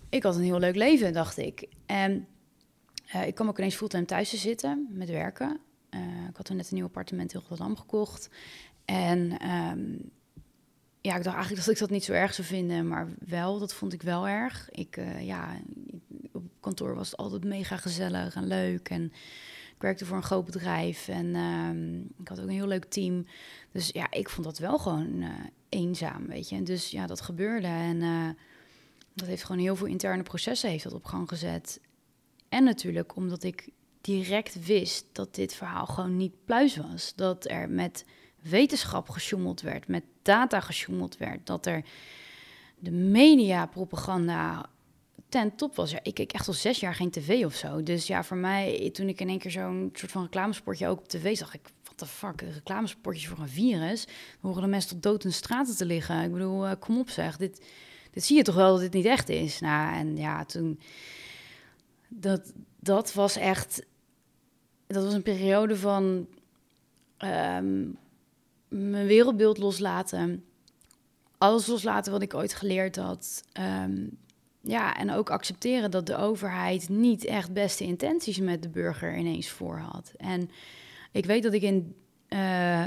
Ik 0.08 0.22
had 0.22 0.34
een 0.34 0.42
heel 0.42 0.58
leuk 0.58 0.76
leven, 0.76 1.12
dacht 1.12 1.36
ik. 1.36 1.68
En 1.86 2.26
eh, 3.06 3.26
ik 3.26 3.34
kwam 3.34 3.48
ook 3.48 3.58
ineens 3.58 3.74
fulltime 3.74 4.04
thuis 4.04 4.30
te 4.30 4.36
zitten 4.36 4.86
met 4.90 5.10
werken. 5.10 5.60
Eh, 5.96 6.28
ik 6.28 6.36
had 6.36 6.44
toen 6.44 6.56
net 6.56 6.68
een 6.68 6.76
nieuw 6.76 6.86
appartement 6.86 7.32
in 7.32 7.40
Rotterdam 7.40 7.76
gekocht. 7.76 8.28
En 8.84 9.38
ehm, 9.38 9.94
ja, 11.00 11.16
ik 11.16 11.22
dacht 11.22 11.36
eigenlijk 11.36 11.64
dat 11.64 11.74
ik 11.74 11.80
dat 11.80 11.90
niet 11.90 12.04
zo 12.04 12.12
erg 12.12 12.34
zou 12.34 12.46
vinden, 12.46 12.88
maar 12.88 13.08
wel, 13.26 13.58
dat 13.58 13.74
vond 13.74 13.92
ik 13.92 14.02
wel 14.02 14.28
erg. 14.28 14.70
Ik, 14.70 14.96
uh, 14.96 15.26
ja, 15.26 15.60
op 16.32 16.42
kantoor 16.60 16.94
was 16.94 17.10
het 17.10 17.16
altijd 17.16 17.44
mega 17.44 17.76
gezellig 17.76 18.34
en 18.34 18.46
leuk. 18.46 18.88
En 18.88 19.04
ik 19.74 19.82
werkte 19.82 20.04
voor 20.04 20.16
een 20.16 20.22
groot 20.22 20.44
bedrijf 20.44 21.08
en 21.08 21.26
uh, 21.26 22.00
ik 22.18 22.28
had 22.28 22.40
ook 22.40 22.46
een 22.46 22.52
heel 22.52 22.66
leuk 22.66 22.84
team. 22.84 23.26
Dus 23.72 23.88
ja, 23.88 24.10
ik 24.10 24.28
vond 24.28 24.46
dat 24.46 24.58
wel 24.58 24.78
gewoon 24.78 25.22
uh, 25.22 25.30
eenzaam, 25.68 26.26
weet 26.26 26.48
je. 26.48 26.56
En 26.56 26.64
dus 26.64 26.90
ja, 26.90 27.06
dat 27.06 27.20
gebeurde 27.20 27.66
en 27.66 28.00
dat 29.14 29.28
heeft 29.28 29.44
gewoon 29.44 29.62
heel 29.62 29.76
veel 29.76 29.86
interne 29.86 30.22
processen 30.22 30.70
heeft 30.70 30.84
dat 30.84 30.92
op 30.92 31.04
gang 31.04 31.28
gezet. 31.28 31.80
En 32.48 32.64
natuurlijk 32.64 33.16
omdat 33.16 33.42
ik 33.42 33.68
direct 34.06 34.66
wist 34.66 35.06
dat 35.12 35.34
dit 35.34 35.54
verhaal 35.54 35.86
gewoon 35.86 36.16
niet 36.16 36.44
pluis 36.44 36.76
was. 36.76 37.12
Dat 37.16 37.48
er 37.48 37.70
met 37.70 38.04
wetenschap 38.42 39.08
gesjoemeld 39.08 39.60
werd, 39.60 39.88
met 39.88 40.04
data 40.22 40.60
gesjoemeld 40.60 41.16
werd, 41.16 41.46
dat 41.46 41.66
er 41.66 41.84
de 42.78 42.90
mediapropaganda 42.90 44.70
ten 45.28 45.56
top 45.56 45.76
was. 45.76 45.90
Ja, 45.90 45.98
ik 46.02 46.14
keek 46.14 46.32
echt 46.32 46.48
al 46.48 46.54
zes 46.54 46.80
jaar 46.80 46.94
geen 46.94 47.10
tv 47.10 47.44
of 47.44 47.54
zo. 47.54 47.82
Dus 47.82 48.06
ja, 48.06 48.24
voor 48.24 48.36
mij, 48.36 48.90
toen 48.92 49.08
ik 49.08 49.20
in 49.20 49.28
één 49.28 49.38
keer 49.38 49.50
zo'n 49.50 49.90
soort 49.92 50.12
van 50.12 50.22
reclamesportje 50.22 50.88
ook 50.88 50.98
op 50.98 51.08
tv 51.08 51.36
zag, 51.36 51.54
ik, 51.54 51.68
wat 51.82 51.98
de 51.98 52.06
fuck, 52.06 52.40
een 52.40 52.52
reclamesportje 52.52 53.28
voor 53.28 53.38
een 53.38 53.48
virus. 53.48 54.06
Horen 54.40 54.62
de 54.62 54.68
mensen 54.68 54.90
tot 54.90 55.02
dood 55.02 55.24
in 55.24 55.30
de 55.30 55.36
straten 55.36 55.76
te 55.76 55.86
liggen. 55.86 56.22
Ik 56.22 56.32
bedoel, 56.32 56.66
uh, 56.66 56.72
kom 56.78 56.98
op 56.98 57.10
zeg, 57.10 57.36
dit, 57.36 57.66
dit 58.10 58.24
zie 58.24 58.36
je 58.36 58.42
toch 58.42 58.54
wel 58.54 58.72
dat 58.72 58.80
dit 58.80 58.92
niet 58.92 59.04
echt 59.04 59.28
is. 59.28 59.60
Nou, 59.60 59.94
en 59.94 60.16
ja, 60.16 60.44
toen, 60.44 60.80
dat, 62.08 62.52
dat 62.80 63.12
was 63.12 63.36
echt, 63.36 63.86
dat 64.86 65.04
was 65.04 65.12
een 65.12 65.22
periode 65.22 65.76
van 65.76 66.26
um, 67.18 67.98
mijn 68.68 69.06
wereldbeeld 69.06 69.58
loslaten. 69.58 70.44
Alles 71.38 71.66
loslaten 71.66 72.12
wat 72.12 72.22
ik 72.22 72.34
ooit 72.34 72.54
geleerd 72.54 72.96
had. 72.96 73.42
Um, 73.84 74.18
ja, 74.60 74.96
en 74.96 75.10
ook 75.10 75.30
accepteren 75.30 75.90
dat 75.90 76.06
de 76.06 76.16
overheid 76.16 76.88
niet 76.88 77.24
echt 77.24 77.52
beste 77.52 77.84
intenties 77.84 78.38
met 78.38 78.62
de 78.62 78.68
burger 78.68 79.16
ineens 79.16 79.48
voor 79.48 79.78
had. 79.78 80.12
En 80.16 80.50
ik 81.12 81.24
weet 81.24 81.42
dat 81.42 81.52
ik 81.52 81.62
in, 81.62 81.94
uh, 82.28 82.84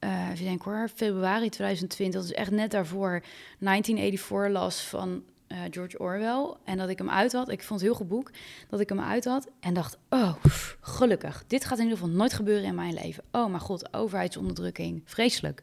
uh, 0.00 0.30
even 0.30 0.60
hoor, 0.64 0.88
februari 0.94 1.48
2020, 1.48 2.20
dat 2.20 2.30
is 2.30 2.36
echt 2.36 2.50
net 2.50 2.70
daarvoor, 2.70 3.22
1984 3.58 4.52
las 4.52 4.80
van 4.80 5.22
uh, 5.48 5.58
George 5.70 5.98
Orwell. 5.98 6.54
En 6.64 6.78
dat 6.78 6.88
ik 6.88 6.98
hem 6.98 7.10
uit 7.10 7.32
had, 7.32 7.48
ik 7.48 7.62
vond 7.62 7.80
het 7.80 7.88
heel 7.88 7.98
goed 7.98 8.08
boek, 8.08 8.30
dat 8.68 8.80
ik 8.80 8.88
hem 8.88 9.00
uit 9.00 9.24
had 9.24 9.48
en 9.60 9.74
dacht, 9.74 9.98
oh, 10.08 10.34
gelukkig, 10.80 11.44
dit 11.46 11.64
gaat 11.64 11.78
in 11.78 11.84
ieder 11.84 11.98
geval 11.98 12.14
nooit 12.14 12.32
gebeuren 12.32 12.64
in 12.64 12.74
mijn 12.74 12.94
leven. 12.94 13.24
Oh 13.32 13.46
mijn 13.46 13.62
god, 13.62 13.94
overheidsonderdrukking, 13.94 15.02
vreselijk. 15.04 15.62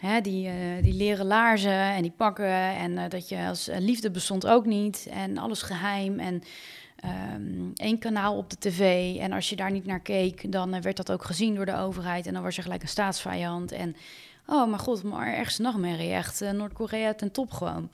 Hè, 0.00 0.20
die, 0.20 0.48
uh, 0.48 0.82
die 0.82 0.94
leren 0.94 1.26
laarzen 1.26 1.80
en 1.80 2.02
die 2.02 2.12
pakken. 2.16 2.74
En 2.76 2.90
uh, 2.90 3.02
dat 3.08 3.28
je 3.28 3.46
als 3.46 3.68
liefde 3.78 4.10
bestond 4.10 4.46
ook 4.46 4.66
niet. 4.66 5.06
En 5.10 5.38
alles 5.38 5.62
geheim. 5.62 6.18
En 6.18 6.42
um, 7.34 7.72
één 7.74 7.98
kanaal 7.98 8.36
op 8.36 8.50
de 8.50 8.56
tv. 8.58 9.16
En 9.16 9.32
als 9.32 9.48
je 9.48 9.56
daar 9.56 9.70
niet 9.70 9.86
naar 9.86 10.00
keek, 10.00 10.52
dan 10.52 10.82
werd 10.82 10.96
dat 10.96 11.12
ook 11.12 11.24
gezien 11.24 11.54
door 11.54 11.66
de 11.66 11.76
overheid. 11.76 12.26
En 12.26 12.32
dan 12.32 12.42
was 12.42 12.56
je 12.56 12.62
gelijk 12.62 12.82
een 12.82 12.88
staatsvijand. 12.88 13.72
En 13.72 13.96
oh 14.46 14.68
mijn 14.68 14.80
god, 14.80 15.02
maar 15.02 15.34
ergste 15.34 15.62
nachtmerrie. 15.62 16.12
Echt 16.12 16.40
Noord-Korea 16.52 17.14
ten 17.14 17.32
top 17.32 17.50
gewoon. 17.50 17.88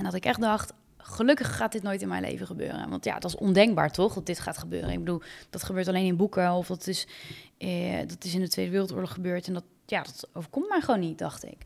En 0.00 0.06
dat 0.06 0.14
ik 0.14 0.24
echt 0.24 0.40
dacht, 0.40 0.72
gelukkig 0.96 1.56
gaat 1.56 1.72
dit 1.72 1.82
nooit 1.82 2.02
in 2.02 2.08
mijn 2.08 2.22
leven 2.22 2.46
gebeuren. 2.46 2.88
Want 2.88 3.04
ja, 3.04 3.18
dat 3.18 3.30
is 3.30 3.36
ondenkbaar 3.36 3.90
toch, 3.90 4.14
dat 4.14 4.26
dit 4.26 4.40
gaat 4.40 4.58
gebeuren. 4.58 4.90
Ik 4.90 4.98
bedoel, 4.98 5.22
dat 5.50 5.62
gebeurt 5.62 5.88
alleen 5.88 6.06
in 6.06 6.16
boeken 6.16 6.52
of 6.52 6.66
dat 6.66 6.86
is, 6.86 7.06
eh, 7.58 7.98
dat 8.06 8.24
is 8.24 8.34
in 8.34 8.40
de 8.40 8.48
Tweede 8.48 8.70
Wereldoorlog 8.70 9.12
gebeurd. 9.12 9.46
En 9.46 9.52
dat, 9.52 9.64
ja, 9.86 10.02
dat 10.02 10.28
overkomt 10.32 10.68
mij 10.68 10.80
gewoon 10.80 11.00
niet, 11.00 11.18
dacht 11.18 11.44
ik. 11.44 11.58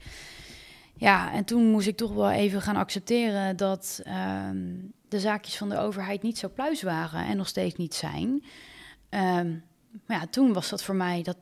Ja, 0.97 1.33
en 1.33 1.45
toen 1.45 1.71
moest 1.71 1.87
ik 1.87 1.97
toch 1.97 2.13
wel 2.13 2.31
even 2.31 2.63
gaan 2.63 2.77
accepteren 2.77 3.57
dat 3.57 4.03
um, 4.49 4.93
de 5.09 5.21
zaakjes 5.21 5.57
van 5.57 5.69
de 5.69 5.79
overheid 5.79 6.23
niet 6.23 6.39
zo 6.39 6.49
pluis 6.49 6.83
waren 6.83 7.27
en 7.27 7.37
nog 7.37 7.49
steeds 7.49 7.77
niet 7.77 7.95
zijn. 7.95 8.29
Um, 9.11 9.65
maar 10.07 10.21
ja, 10.21 10.27
toen 10.27 10.53
was 10.53 10.69
dat 10.69 10.83
voor 10.83 10.95
mij 10.95 11.23
dat. 11.23 11.37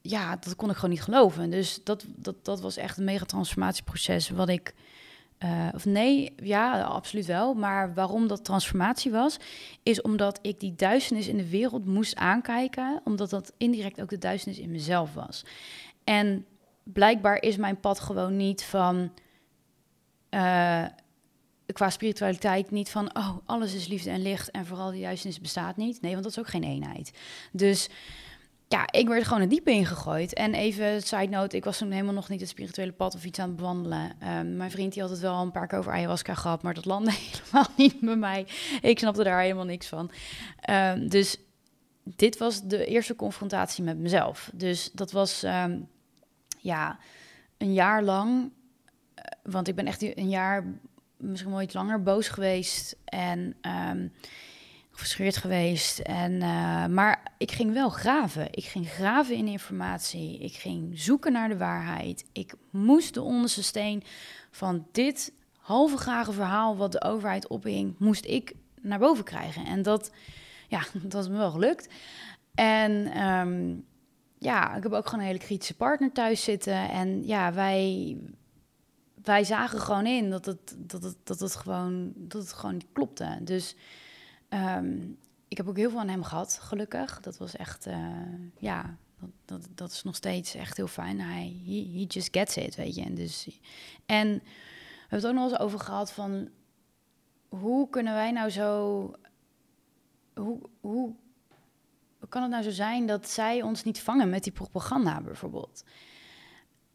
Ja, 0.00 0.36
dat 0.36 0.56
kon 0.56 0.70
ik 0.70 0.74
gewoon 0.74 0.90
niet 0.90 1.02
geloven. 1.02 1.50
Dus 1.50 1.80
dat, 1.84 2.04
dat, 2.16 2.44
dat 2.44 2.60
was 2.60 2.76
echt 2.76 2.98
een 2.98 3.04
mega 3.04 3.24
transformatieproces. 3.24 4.30
Wat 4.30 4.48
ik 4.48 4.74
uh, 5.44 5.68
of 5.74 5.84
nee, 5.84 6.34
ja, 6.42 6.82
absoluut 6.82 7.26
wel. 7.26 7.54
Maar 7.54 7.94
waarom 7.94 8.26
dat 8.26 8.44
transformatie 8.44 9.10
was, 9.10 9.36
is 9.82 10.00
omdat 10.00 10.38
ik 10.42 10.60
die 10.60 10.74
duisternis 10.74 11.28
in 11.28 11.36
de 11.36 11.48
wereld 11.48 11.86
moest 11.86 12.16
aankijken, 12.16 13.00
omdat 13.04 13.30
dat 13.30 13.52
indirect 13.56 14.00
ook 14.00 14.08
de 14.08 14.18
duisternis 14.18 14.60
in 14.60 14.70
mezelf 14.70 15.14
was. 15.14 15.44
En 16.04 16.46
blijkbaar 16.82 17.42
is 17.42 17.56
mijn 17.56 17.80
pad 17.80 18.00
gewoon 18.00 18.36
niet 18.36 18.64
van. 18.64 19.12
Uh, 20.30 20.84
qua 21.72 21.90
spiritualiteit 21.90 22.70
niet 22.70 22.90
van, 22.90 23.16
oh, 23.16 23.36
alles 23.44 23.74
is 23.74 23.86
liefde 23.86 24.10
en 24.10 24.22
licht 24.22 24.50
en 24.50 24.66
vooral 24.66 24.90
die 24.90 25.02
duisternis 25.02 25.40
bestaat 25.40 25.76
niet. 25.76 26.00
Nee, 26.00 26.12
want 26.12 26.22
dat 26.22 26.32
is 26.32 26.38
ook 26.38 26.48
geen 26.48 26.64
eenheid. 26.64 27.12
Dus 27.52 27.88
ja, 28.68 28.86
ik 28.90 29.08
werd 29.08 29.24
gewoon 29.24 29.42
een 29.42 29.48
diepe 29.48 29.70
ingegooid. 29.70 30.34
En 30.34 30.54
even 30.54 31.02
side 31.02 31.28
note, 31.28 31.56
ik 31.56 31.64
was 31.64 31.78
toen 31.78 31.90
helemaal 31.90 32.14
nog 32.14 32.28
niet 32.28 32.40
het 32.40 32.48
spirituele 32.48 32.92
pad 32.92 33.14
of 33.14 33.24
iets 33.24 33.38
aan 33.38 33.48
het 33.48 33.56
bewandelen. 33.56 34.12
Um, 34.38 34.56
mijn 34.56 34.70
vriend 34.70 34.92
die 34.92 35.02
had 35.02 35.10
het 35.10 35.20
wel 35.20 35.42
een 35.42 35.50
paar 35.50 35.66
keer 35.66 35.78
over 35.78 35.92
ayahuasca 35.92 36.34
gehad, 36.34 36.62
maar 36.62 36.74
dat 36.74 36.84
landde 36.84 37.12
helemaal 37.30 37.70
niet 37.76 38.00
bij 38.00 38.16
mij. 38.16 38.46
Ik 38.80 38.98
snapte 38.98 39.22
daar 39.22 39.40
helemaal 39.40 39.64
niks 39.64 39.86
van. 39.86 40.10
Um, 40.70 41.08
dus 41.08 41.36
dit 42.02 42.38
was 42.38 42.62
de 42.62 42.86
eerste 42.86 43.16
confrontatie 43.16 43.84
met 43.84 43.98
mezelf. 43.98 44.50
Dus 44.54 44.90
dat 44.92 45.10
was 45.10 45.42
um, 45.42 45.88
ja, 46.58 46.98
een 47.58 47.72
jaar 47.72 48.02
lang. 48.02 48.42
Uh, 48.42 49.24
want 49.42 49.68
ik 49.68 49.74
ben 49.74 49.86
echt 49.86 50.02
een 50.02 50.28
jaar, 50.28 50.64
misschien 51.16 51.50
wel 51.50 51.62
iets 51.62 51.74
langer, 51.74 52.02
boos 52.02 52.28
geweest. 52.28 52.96
En 53.04 53.56
verscheurd 54.98 55.36
geweest. 55.36 55.98
En, 55.98 56.32
uh, 56.32 56.86
maar 56.86 57.32
ik 57.36 57.52
ging 57.52 57.72
wel 57.72 57.88
graven. 57.88 58.48
Ik 58.50 58.64
ging 58.64 58.88
graven 58.88 59.34
in 59.34 59.46
informatie. 59.46 60.38
Ik 60.38 60.54
ging 60.54 60.98
zoeken 61.00 61.32
naar 61.32 61.48
de 61.48 61.56
waarheid. 61.56 62.24
Ik 62.32 62.54
moest 62.70 63.14
de 63.14 63.22
onderste 63.22 63.62
steen 63.62 64.02
van 64.50 64.86
dit 64.92 65.32
halve 65.58 65.96
grage 65.96 66.32
verhaal 66.32 66.76
wat 66.76 66.92
de 66.92 67.02
overheid 67.02 67.48
ophing, 67.48 67.94
moest 67.98 68.24
ik 68.24 68.54
naar 68.80 68.98
boven 68.98 69.24
krijgen. 69.24 69.64
En 69.64 69.82
dat, 69.82 70.10
ja, 70.68 70.80
dat 71.02 71.22
is 71.22 71.28
me 71.28 71.36
wel 71.36 71.50
gelukt. 71.50 71.88
En 72.54 73.22
um, 73.28 73.84
ja, 74.38 74.76
ik 74.76 74.82
heb 74.82 74.92
ook 74.92 75.06
gewoon 75.06 75.20
een 75.20 75.30
hele 75.30 75.38
kritische 75.38 75.76
partner 75.76 76.12
thuis 76.12 76.42
zitten. 76.42 76.90
En 76.90 77.26
ja, 77.26 77.52
wij, 77.52 78.16
wij 79.22 79.44
zagen 79.44 79.80
gewoon 79.80 80.06
in 80.06 80.30
dat 80.30 80.44
het, 80.44 80.76
dat 80.76 81.02
het, 81.02 81.16
dat 81.24 81.40
het, 81.40 81.56
gewoon, 81.56 82.12
dat 82.16 82.42
het 82.42 82.52
gewoon 82.52 82.74
niet 82.74 82.86
klopte. 82.92 83.38
Dus 83.40 83.76
Um, 84.48 85.18
ik 85.48 85.56
heb 85.56 85.68
ook 85.68 85.76
heel 85.76 85.90
veel 85.90 85.98
aan 86.00 86.08
hem 86.08 86.22
gehad, 86.22 86.58
gelukkig. 86.62 87.20
Dat 87.20 87.38
was 87.38 87.56
echt, 87.56 87.86
uh, 87.86 87.96
ja, 88.58 88.96
dat, 89.20 89.30
dat, 89.44 89.68
dat, 89.74 89.90
is 89.90 90.02
nog 90.02 90.16
steeds 90.16 90.54
echt 90.54 90.76
heel 90.76 90.86
fijn. 90.86 91.20
Hij 91.20 91.60
he, 91.64 91.90
he 91.92 92.04
just 92.08 92.28
gets 92.36 92.56
it, 92.56 92.74
weet 92.74 92.94
je. 92.94 93.02
En, 93.02 93.14
dus, 93.14 93.60
en 94.06 94.28
we 94.28 94.42
hebben 95.00 95.18
het 95.18 95.26
ook 95.26 95.34
nog 95.34 95.50
eens 95.50 95.58
over 95.58 95.78
gehad 95.78 96.12
van... 96.12 96.48
hoe 97.48 97.88
kunnen 97.88 98.12
wij 98.12 98.30
nou 98.30 98.50
zo... 98.50 99.12
Hoe, 100.34 100.60
hoe 100.80 101.14
kan 102.28 102.42
het 102.42 102.50
nou 102.50 102.62
zo 102.62 102.70
zijn 102.70 103.06
dat 103.06 103.28
zij 103.28 103.62
ons 103.62 103.84
niet 103.84 104.00
vangen 104.00 104.30
met 104.30 104.42
die 104.42 104.52
propaganda 104.52 105.20
bijvoorbeeld? 105.20 105.84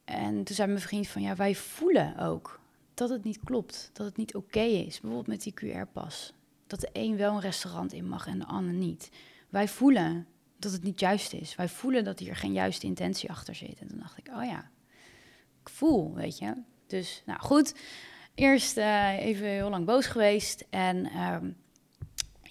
En 0.04 0.44
toen 0.44 0.56
zei 0.56 0.68
mijn 0.68 0.82
vriend 0.82 1.08
van, 1.08 1.22
ja, 1.22 1.36
wij 1.36 1.56
voelen 1.56 2.18
ook 2.18 2.60
dat 2.94 3.10
het 3.10 3.24
niet 3.24 3.40
klopt. 3.44 3.90
Dat 3.94 4.06
het 4.06 4.18
niet 4.18 4.36
oké 4.36 4.60
is, 4.60 5.00
bijvoorbeeld 5.00 5.28
met 5.28 5.44
die 5.44 5.54
QR-pas 5.54 6.34
dat 6.80 6.82
de 6.94 7.00
een 7.00 7.18
wel 7.18 7.34
een 7.34 7.40
restaurant 7.40 7.94
in 7.94 8.08
mag 8.08 8.28
en 8.28 8.40
de 8.40 8.46
ander 8.46 8.74
niet. 8.74 9.10
Wij 9.50 9.68
voelen 9.68 10.28
dat 10.58 10.72
het 10.72 10.84
niet 10.84 11.00
juist 11.00 11.34
is. 11.34 11.56
Wij 11.56 11.68
voelen 11.68 12.04
dat 12.04 12.20
hier 12.20 12.36
geen 12.36 12.54
juiste 12.54 12.86
intentie 12.86 13.30
achter 13.30 13.56
zit. 13.56 13.80
En 13.80 13.88
toen 13.88 14.00
dacht 14.00 14.18
ik, 14.18 14.28
oh 14.36 14.44
ja, 14.44 14.70
ik 15.62 15.70
voel, 15.70 16.14
weet 16.14 16.38
je. 16.38 16.54
Dus, 16.88 17.24
nou 17.26 17.40
goed, 17.40 17.76
eerst 18.36 18.78
uh, 18.78 19.20
even 19.20 19.48
heel 19.48 19.70
lang 19.70 19.86
boos 19.86 20.06
geweest. 20.06 20.66
En 20.70 21.18
um, 21.22 21.56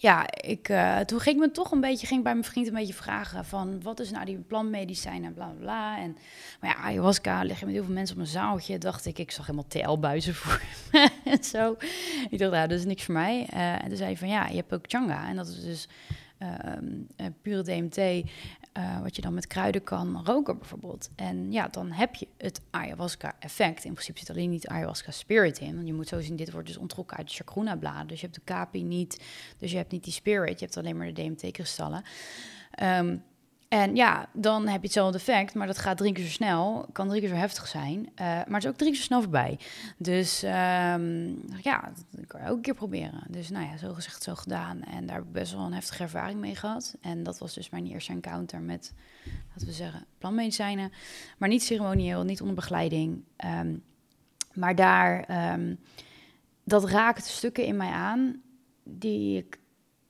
ja, 0.03 0.27
ik, 0.31 0.69
uh, 0.69 0.99
toen 0.99 1.21
ging 1.21 1.37
ik 1.37 1.43
me 1.43 1.51
toch 1.51 1.71
een 1.71 1.81
beetje, 1.81 2.07
ging 2.07 2.23
bij 2.23 2.33
mijn 2.33 2.45
vriend 2.45 2.67
een 2.67 2.75
beetje 2.75 2.95
vragen 2.95 3.45
van 3.45 3.83
wat 3.83 4.01
is 4.01 4.11
nou 4.11 4.25
die 4.25 4.39
plantmedicijn 4.39 5.25
en 5.25 5.35
bla 5.35 5.55
bla. 5.59 5.99
En, 5.99 6.17
maar 6.61 6.71
ja, 6.71 6.77
ayahuasca 6.77 7.45
leg 7.45 7.59
je 7.59 7.65
met 7.65 7.75
heel 7.75 7.85
veel 7.85 7.95
mensen 7.95 8.17
op 8.17 8.23
een 8.23 8.29
zaaltje. 8.29 8.79
Dacht 8.79 9.07
ik, 9.07 9.19
ik 9.19 9.31
zag 9.31 9.47
helemaal 9.47 9.69
TL-buizen 9.69 10.35
voor 10.35 10.63
en 11.25 11.45
zo. 11.45 11.77
Ik 12.31 12.39
dacht, 12.39 12.53
nou, 12.53 12.69
dat 12.69 12.79
is 12.79 12.85
niks 12.85 13.05
voor 13.05 13.15
mij. 13.15 13.47
Uh, 13.53 13.73
en 13.73 13.89
toen 13.89 13.97
zei 13.97 14.09
hij 14.09 14.17
van 14.17 14.29
ja, 14.29 14.47
je 14.47 14.57
hebt 14.57 14.75
ook 14.75 14.85
changa. 14.87 15.29
En 15.29 15.37
dat 15.37 15.49
is 15.49 15.63
dus 15.63 15.89
pure 17.43 17.63
DMT, 17.63 17.97
uh, 17.97 19.01
wat 19.01 19.17
je 19.17 19.23
dan 19.23 19.35
met 19.35 19.47
kruiden 19.47 19.85
kan 19.85 20.23
roken 20.25 20.59
bijvoorbeeld. 20.59 21.11
En 21.17 21.53
ja, 21.53 21.69
dan 21.69 21.91
heb 21.91 22.15
je 22.15 22.29
het 22.39 22.61
ayahuasca-effect. 22.71 23.85
In 23.85 23.93
principe 23.93 24.19
zit 24.19 24.31
alleen 24.31 24.51
niet 24.51 24.69
ayahuasca-spirit 24.69 25.59
in. 25.59 25.75
Want 25.75 25.87
je 25.87 25.93
moet 25.93 26.09
zo 26.09 26.21
zien, 26.21 26.37
dit 26.37 26.53
wordt 26.53 26.67
dus 26.67 26.77
ontrokken 26.77 27.17
uit 27.17 27.29
de 27.29 27.35
chacruna-bladen. 27.35 28.07
Dus 28.07 28.21
je 28.21 28.27
hebt 28.27 28.39
de 28.39 28.45
kapi 28.45 28.83
niet, 28.83 29.25
dus 29.59 29.71
je 29.71 29.77
hebt 29.77 29.93
niet 29.93 30.05
die 30.05 30.13
spirit. 30.13 30.59
Je 30.59 30.65
hebt 30.65 30.77
alleen 30.77 30.97
maar 30.97 31.13
de 31.13 31.23
DMT-kristallen. 31.23 32.03
Um, 32.83 33.23
En 33.73 33.97
ja, 33.97 34.29
dan 34.33 34.67
heb 34.67 34.81
je 34.81 34.87
hetzelfde 34.87 35.19
effect, 35.19 35.55
maar 35.55 35.67
dat 35.67 35.79
gaat 35.79 35.97
drie 35.97 36.13
keer 36.13 36.25
zo 36.25 36.31
snel. 36.31 36.87
Kan 36.93 37.09
drie 37.09 37.21
keer 37.21 37.29
zo 37.29 37.35
heftig 37.35 37.69
zijn. 37.69 37.99
Uh, 37.99 38.17
maar 38.17 38.45
het 38.47 38.65
is 38.65 38.69
ook 38.69 38.77
drie 38.77 38.91
keer 38.91 38.99
zo 38.99 39.05
snel 39.05 39.21
voorbij. 39.21 39.59
Dus 39.97 40.43
um, 40.43 41.43
ja, 41.63 41.93
dat 42.11 42.27
kan 42.27 42.41
je 42.41 42.49
ook 42.49 42.57
een 42.57 42.63
keer 42.63 42.75
proberen. 42.75 43.23
Dus 43.29 43.51
nou 43.51 43.67
ja, 43.67 43.77
zo 43.77 43.93
gezegd, 43.93 44.23
zo 44.23 44.35
gedaan. 44.35 44.83
En 44.83 45.07
daar 45.07 45.17
heb 45.17 45.25
ik 45.25 45.33
best 45.33 45.53
wel 45.53 45.65
een 45.65 45.73
heftige 45.73 46.03
ervaring 46.03 46.41
mee 46.41 46.57
gehad. 46.57 46.97
En 47.01 47.23
dat 47.23 47.39
was 47.39 47.55
dus 47.55 47.71
mijn 47.71 47.87
eerste 47.87 48.13
encounter 48.13 48.61
met, 48.61 48.93
laten 49.49 49.67
we 49.67 49.73
zeggen, 49.73 50.05
planmedicijnen. 50.19 50.93
Maar 51.39 51.49
niet 51.49 51.63
ceremonieel, 51.63 52.23
niet 52.23 52.41
onder 52.41 52.57
begeleiding. 52.57 53.23
Um, 53.61 53.83
maar 54.55 54.75
daar, 54.75 55.53
um, 55.53 55.79
dat 56.65 56.85
raakte 56.85 57.31
stukken 57.31 57.65
in 57.65 57.77
mij 57.77 57.91
aan 57.91 58.43
die 58.85 59.39
ik, 59.39 59.59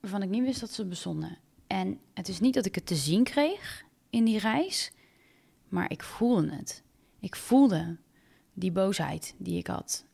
waarvan 0.00 0.22
ik 0.22 0.28
niet 0.28 0.44
wist 0.44 0.60
dat 0.60 0.70
ze 0.70 0.86
bestonden. 0.86 1.38
En 1.72 2.00
het 2.14 2.28
is 2.28 2.40
niet 2.40 2.54
dat 2.54 2.66
ik 2.66 2.74
het 2.74 2.86
te 2.86 2.94
zien 2.94 3.24
kreeg 3.24 3.84
in 4.10 4.24
die 4.24 4.38
reis, 4.38 4.92
maar 5.68 5.90
ik 5.90 6.02
voelde 6.02 6.54
het. 6.54 6.82
Ik 7.20 7.36
voelde 7.36 7.96
die 8.52 8.72
boosheid 8.72 9.34
die 9.38 9.58
ik 9.58 9.66
had 9.66 10.04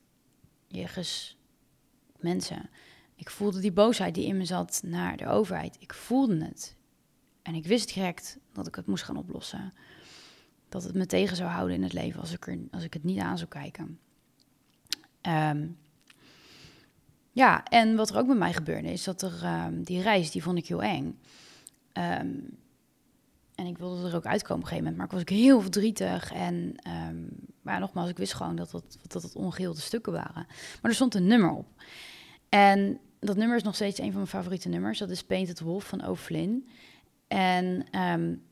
jegens 0.66 1.38
mensen. 2.18 2.70
Ik 3.14 3.30
voelde 3.30 3.60
die 3.60 3.72
boosheid 3.72 4.14
die 4.14 4.26
in 4.26 4.36
me 4.36 4.44
zat 4.44 4.80
naar 4.84 5.16
de 5.16 5.26
overheid. 5.26 5.76
Ik 5.80 5.94
voelde 5.94 6.44
het. 6.44 6.76
En 7.42 7.54
ik 7.54 7.66
wist 7.66 7.94
direct 7.94 8.38
dat 8.52 8.66
ik 8.66 8.74
het 8.74 8.86
moest 8.86 9.04
gaan 9.04 9.16
oplossen. 9.16 9.74
Dat 10.68 10.82
het 10.82 10.94
me 10.94 11.06
tegen 11.06 11.36
zou 11.36 11.50
houden 11.50 11.76
in 11.76 11.82
het 11.82 11.92
leven 11.92 12.20
als 12.20 12.32
ik, 12.32 12.46
er, 12.46 12.58
als 12.70 12.84
ik 12.84 12.92
het 12.92 13.04
niet 13.04 13.20
aan 13.20 13.38
zou 13.38 13.50
kijken. 13.50 13.98
Um, 15.22 15.78
ja, 17.32 17.64
en 17.64 17.96
wat 17.96 18.10
er 18.10 18.16
ook 18.16 18.26
met 18.26 18.38
mij 18.38 18.52
gebeurde 18.52 18.92
is 18.92 19.04
dat 19.04 19.22
er 19.22 19.64
um, 19.66 19.82
die 19.82 20.02
reis, 20.02 20.30
die 20.30 20.42
vond 20.42 20.58
ik 20.58 20.66
heel 20.66 20.82
eng. 20.82 21.18
Um, 21.98 22.56
en 23.54 23.66
ik 23.66 23.78
wilde 23.78 24.08
er 24.08 24.16
ook 24.16 24.26
uitkomen 24.26 24.64
op 24.64 24.70
een 24.70 24.76
gegeven 24.76 24.76
moment, 24.76 24.96
maar 24.96 25.06
ik 25.06 25.12
was 25.12 25.20
ook 25.20 25.44
heel 25.44 25.60
verdrietig. 25.60 26.32
En 26.32 26.74
um, 27.08 27.28
maar 27.62 27.80
nogmaals, 27.80 28.10
ik 28.10 28.18
wist 28.18 28.34
gewoon 28.34 28.56
dat 28.56 28.70
dat, 28.70 28.98
dat 29.06 29.22
het 29.22 29.34
ongeheelde 29.34 29.80
stukken 29.80 30.12
waren. 30.12 30.46
Maar 30.82 30.90
er 30.90 30.94
stond 30.94 31.14
een 31.14 31.26
nummer 31.26 31.50
op. 31.50 31.66
En 32.48 32.98
dat 33.18 33.36
nummer 33.36 33.56
is 33.56 33.62
nog 33.62 33.74
steeds 33.74 33.98
een 33.98 34.06
van 34.06 34.14
mijn 34.14 34.26
favoriete 34.26 34.68
nummers. 34.68 34.98
Dat 34.98 35.10
is 35.10 35.24
Painted 35.24 35.60
Wolf 35.60 35.84
van 35.84 36.06
O'Flynn. 36.06 36.68
En 37.28 37.86
um, 38.00 38.42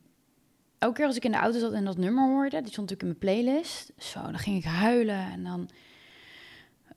elke 0.77 0.95
keer 0.95 1.05
als 1.05 1.15
ik 1.15 1.25
in 1.25 1.31
de 1.31 1.37
auto 1.37 1.59
zat 1.59 1.73
en 1.73 1.85
dat 1.85 1.97
nummer 1.97 2.27
hoorde, 2.27 2.61
die 2.61 2.71
stond 2.71 2.89
natuurlijk 2.89 3.01
in 3.01 3.07
mijn 3.07 3.43
playlist. 3.43 3.91
Zo, 3.97 4.21
dan 4.21 4.39
ging 4.39 4.57
ik 4.57 4.63
huilen 4.63 5.31
en 5.31 5.43
dan 5.43 5.69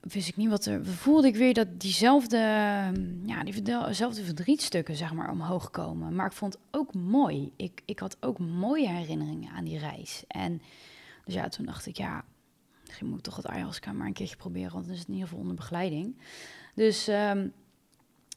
wist 0.01 0.27
ik 0.27 0.37
niet 0.37 0.49
wat 0.49 0.65
er. 0.65 0.85
Voelde 0.85 1.27
ik 1.27 1.35
weer 1.35 1.53
dat 1.53 1.79
diezelfde, 1.79 2.37
ja, 3.25 3.43
diezelfde 3.43 4.23
verdrietstukken, 4.23 4.95
zeg 4.95 5.13
maar, 5.13 5.31
omhoog 5.31 5.69
komen. 5.69 6.15
Maar 6.15 6.25
ik 6.25 6.31
vond 6.31 6.53
het 6.53 6.61
ook 6.71 6.93
mooi. 6.93 7.51
Ik, 7.55 7.81
ik 7.85 7.99
had 7.99 8.17
ook 8.19 8.39
mooie 8.39 8.89
herinneringen 8.89 9.51
aan 9.51 9.63
die 9.63 9.77
reis. 9.77 10.23
En 10.27 10.61
dus 11.25 11.33
ja, 11.33 11.47
toen 11.47 11.65
dacht 11.65 11.85
ik, 11.85 11.97
ja, 11.97 12.23
misschien 12.85 13.07
moet 13.07 13.17
ik 13.17 13.23
toch 13.23 13.35
het 13.35 13.47
ayahuasca 13.47 13.91
maar 13.91 14.07
een 14.07 14.13
keertje 14.13 14.35
proberen, 14.35 14.71
want 14.71 14.85
dan 14.85 14.93
is 14.93 14.99
het 14.99 15.07
in 15.07 15.13
ieder 15.13 15.27
geval 15.27 15.43
onder 15.43 15.57
begeleiding. 15.57 16.17
Dus 16.75 17.07
um, 17.07 17.53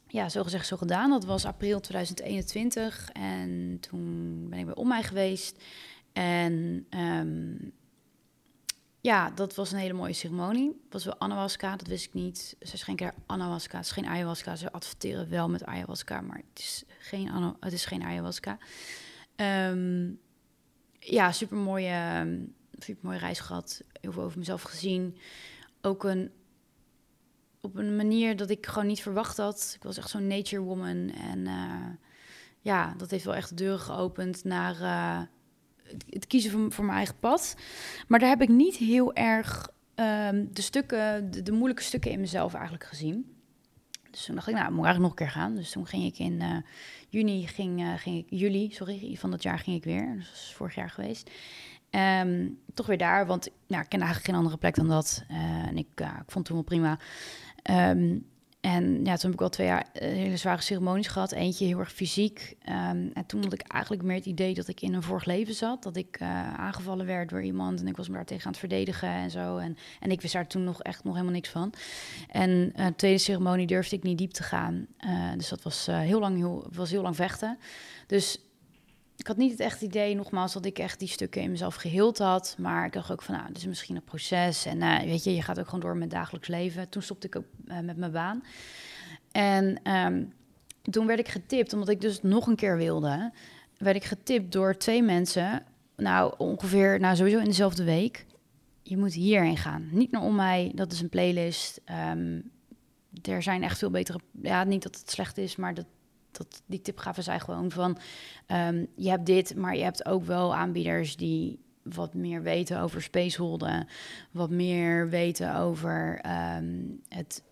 ja, 0.08 0.28
zo 0.28 0.42
gezegd, 0.42 0.66
zo 0.66 0.76
gedaan. 0.76 1.10
Dat 1.10 1.24
was 1.24 1.44
april 1.44 1.80
2021 1.80 3.10
en 3.12 3.78
toen 3.80 4.46
ben 4.48 4.58
ik 4.58 4.64
bij 4.66 4.74
Om 4.74 4.92
geweest. 4.92 5.62
En 6.12 6.86
um, 6.90 7.72
ja, 9.04 9.30
dat 9.30 9.54
was 9.54 9.72
een 9.72 9.78
hele 9.78 9.92
mooie 9.92 10.12
ceremonie. 10.12 10.80
Was 10.90 11.04
wel 11.04 11.20
ayahuasca, 11.20 11.76
dat 11.76 11.86
wist 11.86 12.04
ik 12.04 12.14
niet. 12.14 12.56
Ze 12.60 12.76
schenken 12.76 13.06
er 13.06 13.14
ayahuasca, 13.26 13.76
het 13.76 13.86
is 13.86 13.92
geen 13.92 14.06
ayahuasca. 14.06 14.56
Ze 14.56 14.72
adverteren 14.72 15.28
wel 15.28 15.48
met 15.48 15.64
ayahuasca, 15.64 16.20
maar 16.20 16.36
het 16.36 16.58
is 16.58 16.84
geen, 16.98 17.54
het 17.60 17.72
is 17.72 17.84
geen 17.84 18.02
ayahuasca. 18.02 18.58
Um, 19.36 20.20
ja, 20.98 21.32
super 21.32 21.56
mooie, 21.56 22.26
super 22.78 23.04
mooie 23.04 23.18
reis 23.18 23.40
gehad. 23.40 23.82
Heel 24.00 24.12
veel 24.12 24.22
over 24.22 24.38
mezelf 24.38 24.62
gezien. 24.62 25.16
Ook 25.80 26.04
een, 26.04 26.30
op 27.60 27.76
een 27.76 27.96
manier 27.96 28.36
dat 28.36 28.50
ik 28.50 28.66
gewoon 28.66 28.86
niet 28.86 29.02
verwacht 29.02 29.36
had. 29.36 29.72
Ik 29.76 29.82
was 29.82 29.96
echt 29.96 30.10
zo'n 30.10 30.26
nature 30.26 30.62
woman. 30.62 31.10
En 31.10 31.38
uh, 31.38 31.86
ja, 32.60 32.94
dat 32.96 33.10
heeft 33.10 33.24
wel 33.24 33.34
echt 33.34 33.48
de 33.48 33.54
deuren 33.54 33.80
geopend 33.80 34.44
naar... 34.44 34.80
Uh, 34.80 35.22
het 36.08 36.26
kiezen 36.26 36.72
voor, 36.72 36.84
mijn 36.84 36.96
eigen 36.96 37.18
pad. 37.20 37.56
Maar 38.08 38.18
daar 38.18 38.28
heb 38.28 38.42
ik 38.42 38.48
niet 38.48 38.76
heel 38.76 39.14
erg 39.14 39.68
um, 39.94 40.48
de 40.52 40.62
stukken, 40.62 41.30
de, 41.44 41.52
moeilijke 41.52 41.82
stukken 41.82 42.10
in 42.10 42.20
mezelf 42.20 42.54
eigenlijk 42.54 42.84
gezien. 42.84 43.32
Dus 44.10 44.24
toen 44.24 44.34
dacht 44.34 44.48
ik, 44.48 44.54
nou, 44.54 44.70
moet 44.70 44.78
ik 44.78 44.84
eigenlijk 44.84 45.14
nog 45.14 45.20
een 45.20 45.26
keer 45.26 45.42
gaan. 45.42 45.54
Dus 45.54 45.70
toen 45.70 45.86
ging 45.86 46.04
ik 46.04 46.18
in 46.18 46.32
uh, 46.42 46.56
juni, 47.08 47.46
ging, 47.46 47.80
uh, 47.80 47.94
ging 47.96 48.18
ik, 48.18 48.26
juli, 48.28 48.70
sorry, 48.72 49.16
van 49.18 49.30
dat 49.30 49.42
jaar 49.42 49.58
ging 49.58 49.76
ik 49.76 49.84
weer. 49.84 50.14
Dus 50.16 50.26
dat 50.26 50.34
is 50.34 50.52
vorig 50.56 50.74
jaar 50.74 50.90
geweest. 50.90 51.30
Um, 51.90 52.58
toch 52.74 52.86
weer 52.86 52.98
daar, 52.98 53.26
want 53.26 53.48
nou, 53.66 53.82
ik 53.82 53.88
ken 53.88 54.00
eigenlijk 54.00 54.30
geen 54.30 54.38
andere 54.38 54.56
plek 54.56 54.74
dan 54.74 54.88
dat. 54.88 55.24
Uh, 55.30 55.66
en 55.66 55.76
ik, 55.76 55.88
ik 55.96 56.06
vond 56.26 56.34
het 56.34 56.44
toen 56.44 56.54
wel 56.54 56.64
prima. 56.64 56.98
Um, 57.90 58.26
en 58.64 59.04
ja, 59.04 59.16
toen 59.16 59.30
heb 59.30 59.32
ik 59.32 59.40
al 59.40 59.48
twee 59.48 59.66
jaar 59.66 59.86
uh, 59.94 60.00
hele 60.00 60.36
zware 60.36 60.62
ceremonies 60.62 61.06
gehad. 61.06 61.32
Eentje 61.32 61.64
heel 61.64 61.78
erg 61.78 61.92
fysiek. 61.92 62.56
Um, 62.68 63.10
en 63.14 63.26
toen 63.26 63.42
had 63.42 63.52
ik 63.52 63.62
eigenlijk 63.62 64.02
meer 64.02 64.16
het 64.16 64.26
idee 64.26 64.54
dat 64.54 64.68
ik 64.68 64.80
in 64.80 64.94
een 64.94 65.02
vorig 65.02 65.24
leven 65.24 65.54
zat. 65.54 65.82
Dat 65.82 65.96
ik 65.96 66.20
uh, 66.20 66.54
aangevallen 66.54 67.06
werd 67.06 67.28
door 67.28 67.42
iemand 67.42 67.80
en 67.80 67.86
ik 67.86 67.96
was 67.96 68.08
me 68.08 68.14
daar 68.14 68.24
tegen 68.24 68.44
aan 68.44 68.50
het 68.50 68.60
verdedigen 68.60 69.08
en 69.08 69.30
zo. 69.30 69.56
En, 69.56 69.76
en 70.00 70.10
ik 70.10 70.20
wist 70.20 70.32
daar 70.32 70.46
toen 70.46 70.64
nog 70.64 70.82
echt 70.82 71.04
nog 71.04 71.12
helemaal 71.12 71.34
niks 71.34 71.48
van. 71.48 71.72
En 72.30 72.50
uh, 72.50 72.86
de 72.86 72.94
tweede 72.96 73.18
ceremonie 73.18 73.66
durfde 73.66 73.96
ik 73.96 74.02
niet 74.02 74.18
diep 74.18 74.32
te 74.32 74.42
gaan. 74.42 74.86
dus 75.36 75.48
dat 75.48 75.62
was, 75.62 75.86
heel 75.86 76.20
lang 76.20 76.36
heel, 76.36 76.66
was 76.72 76.90
heel 76.90 77.02
lang 77.02 77.16
vechten. 77.16 77.58
Dus 78.06 78.38
ik 79.16 79.26
had 79.26 79.36
niet 79.36 79.50
het 79.50 79.60
echt 79.60 79.82
idee, 79.82 80.14
nogmaals, 80.14 80.52
dat 80.52 80.64
ik 80.64 80.78
echt 80.78 80.98
die 80.98 81.08
stukken 81.08 81.42
in 81.42 81.50
mezelf 81.50 81.74
geheeld 81.74 82.18
had. 82.18 82.56
Maar 82.58 82.86
ik 82.86 82.92
dacht 82.92 83.12
ook 83.12 83.22
van, 83.22 83.34
nou, 83.34 83.48
het 83.48 83.56
is 83.56 83.66
misschien 83.66 83.96
een 83.96 84.04
proces. 84.04 84.66
En 84.66 84.80
uh, 84.80 84.98
weet 84.98 85.24
je, 85.24 85.34
je 85.34 85.42
gaat 85.42 85.58
ook 85.58 85.64
gewoon 85.64 85.80
door 85.80 85.96
met 85.96 86.10
dagelijks 86.10 86.48
leven. 86.48 86.88
Toen 86.88 87.02
stopte 87.02 87.26
ik 87.26 87.36
ook 87.36 87.44
uh, 87.66 87.78
met 87.78 87.96
mijn 87.96 88.12
baan. 88.12 88.42
En 89.32 89.92
um, 89.92 90.32
toen 90.90 91.06
werd 91.06 91.18
ik 91.18 91.28
getipt, 91.28 91.72
omdat 91.72 91.88
ik 91.88 92.00
dus 92.00 92.22
nog 92.22 92.46
een 92.46 92.56
keer 92.56 92.76
wilde, 92.76 93.32
werd 93.78 93.96
ik 93.96 94.04
getipt 94.04 94.52
door 94.52 94.76
twee 94.76 95.02
mensen. 95.02 95.62
Nou, 95.96 96.34
ongeveer, 96.38 97.00
nou 97.00 97.16
sowieso 97.16 97.38
in 97.38 97.44
dezelfde 97.44 97.84
week. 97.84 98.26
Je 98.82 98.96
moet 98.96 99.14
hierheen 99.14 99.56
gaan. 99.56 99.88
Niet 99.90 100.10
naar 100.10 100.22
om 100.22 100.34
mij, 100.34 100.72
dat 100.74 100.92
is 100.92 101.00
een 101.00 101.08
playlist. 101.08 101.80
Um, 102.10 102.50
er 103.22 103.42
zijn 103.42 103.62
echt 103.62 103.78
veel 103.78 103.90
betere. 103.90 104.20
Ja, 104.42 104.64
niet 104.64 104.82
dat 104.82 104.96
het 104.96 105.10
slecht 105.10 105.38
is, 105.38 105.56
maar 105.56 105.74
dat, 105.74 105.86
dat, 106.36 106.62
die 106.66 106.80
tip 106.80 106.98
gaven 106.98 107.40
gewoon 107.40 107.70
van... 107.70 107.98
Um, 108.46 108.86
je 108.96 109.10
hebt 109.10 109.26
dit, 109.26 109.56
maar 109.56 109.76
je 109.76 109.82
hebt 109.82 110.06
ook 110.06 110.24
wel 110.24 110.54
aanbieders 110.54 111.16
die 111.16 111.58
wat 111.82 112.14
meer 112.14 112.42
weten 112.42 112.80
over 112.80 113.02
spaceholden... 113.02 113.88
wat 114.30 114.50
meer 114.50 115.08
weten 115.08 115.56
over 115.56 116.20
um, 116.56 117.00
het 117.08 117.42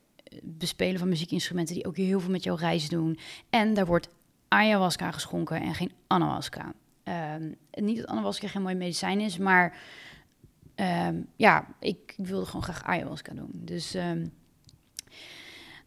bespelen 0.43 0.99
van 0.99 1.09
muziekinstrumenten... 1.09 1.75
die 1.75 1.87
ook 1.87 1.97
heel 1.97 2.21
veel 2.21 2.31
met 2.31 2.45
jouw 2.45 2.57
reis 2.57 2.89
doen. 2.89 3.19
En 3.51 3.75
daar 3.75 3.87
wordt 3.87 4.09
ayahuasca 4.49 5.11
geschonken 5.11 5.61
en 5.61 5.75
geen 5.75 5.93
anahuasca. 6.07 6.73
Um, 7.37 7.55
niet 7.71 7.97
dat 7.97 8.07
anahuasca 8.07 8.49
geen 8.49 8.63
mooi 8.63 8.75
medicijn 8.75 9.21
is, 9.21 9.39
maar... 9.39 9.77
Ja, 11.37 11.67
ik 11.81 12.15
wilde 12.17 12.47
gewoon 12.47 12.63
graag 12.63 12.83
ayahuasca 12.85 13.35
doen. 13.35 13.51
Dus... 13.53 13.97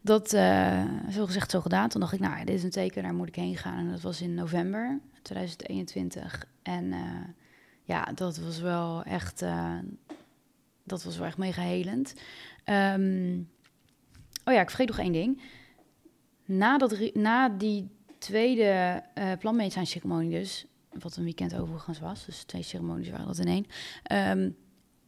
dat, 0.06 0.34
uh, 0.34 0.84
zo 1.12 1.26
gezegd, 1.26 1.52
zo 1.52 1.62
gedaan. 1.62 1.89
Toen 1.89 2.02
dacht 2.02 2.13
ik, 2.13 2.20
nou, 2.20 2.46
dit 2.46 2.56
is 2.56 2.63
een 2.63 2.70
teken, 2.70 3.04
daar 3.04 3.13
moet 3.13 3.28
ik 3.28 3.36
heen 3.36 3.58
gaan. 3.58 3.78
En 3.78 3.91
dat 3.91 4.02
was 4.02 4.22
in 4.22 4.34
november 4.34 5.00
2021. 5.22 6.48
En 6.62 6.84
uh, 6.84 7.00
ja, 7.84 8.04
dat 8.04 8.38
was 8.38 8.60
wel 8.60 9.04
echt, 9.04 9.41
uh, 9.41 9.78
dat 10.84 11.04
was 11.04 11.18
wel 11.18 11.28
echt 11.28 11.38
mega 11.38 11.62
helend. 11.62 12.13
Um, 12.65 13.50
oh 14.44 14.54
ja, 14.54 14.62
ik 14.62 14.70
vergeet 14.70 14.88
nog 14.88 15.00
één 15.00 15.12
ding. 15.12 15.41
Na, 16.46 16.78
dat, 16.78 17.13
na 17.13 17.50
die 17.50 17.89
tweede 18.18 19.04
uh, 19.15 19.84
ceremonie 19.84 20.30
dus, 20.30 20.65
wat 21.00 21.15
een 21.15 21.24
weekend 21.24 21.56
overigens 21.56 22.00
was, 22.00 22.26
dus 22.26 22.44
twee 22.44 22.63
ceremonies 22.63 23.10
waren 23.10 23.28
dat 23.28 23.38
in 23.38 23.48
één, 23.48 23.65
um, 24.39 24.56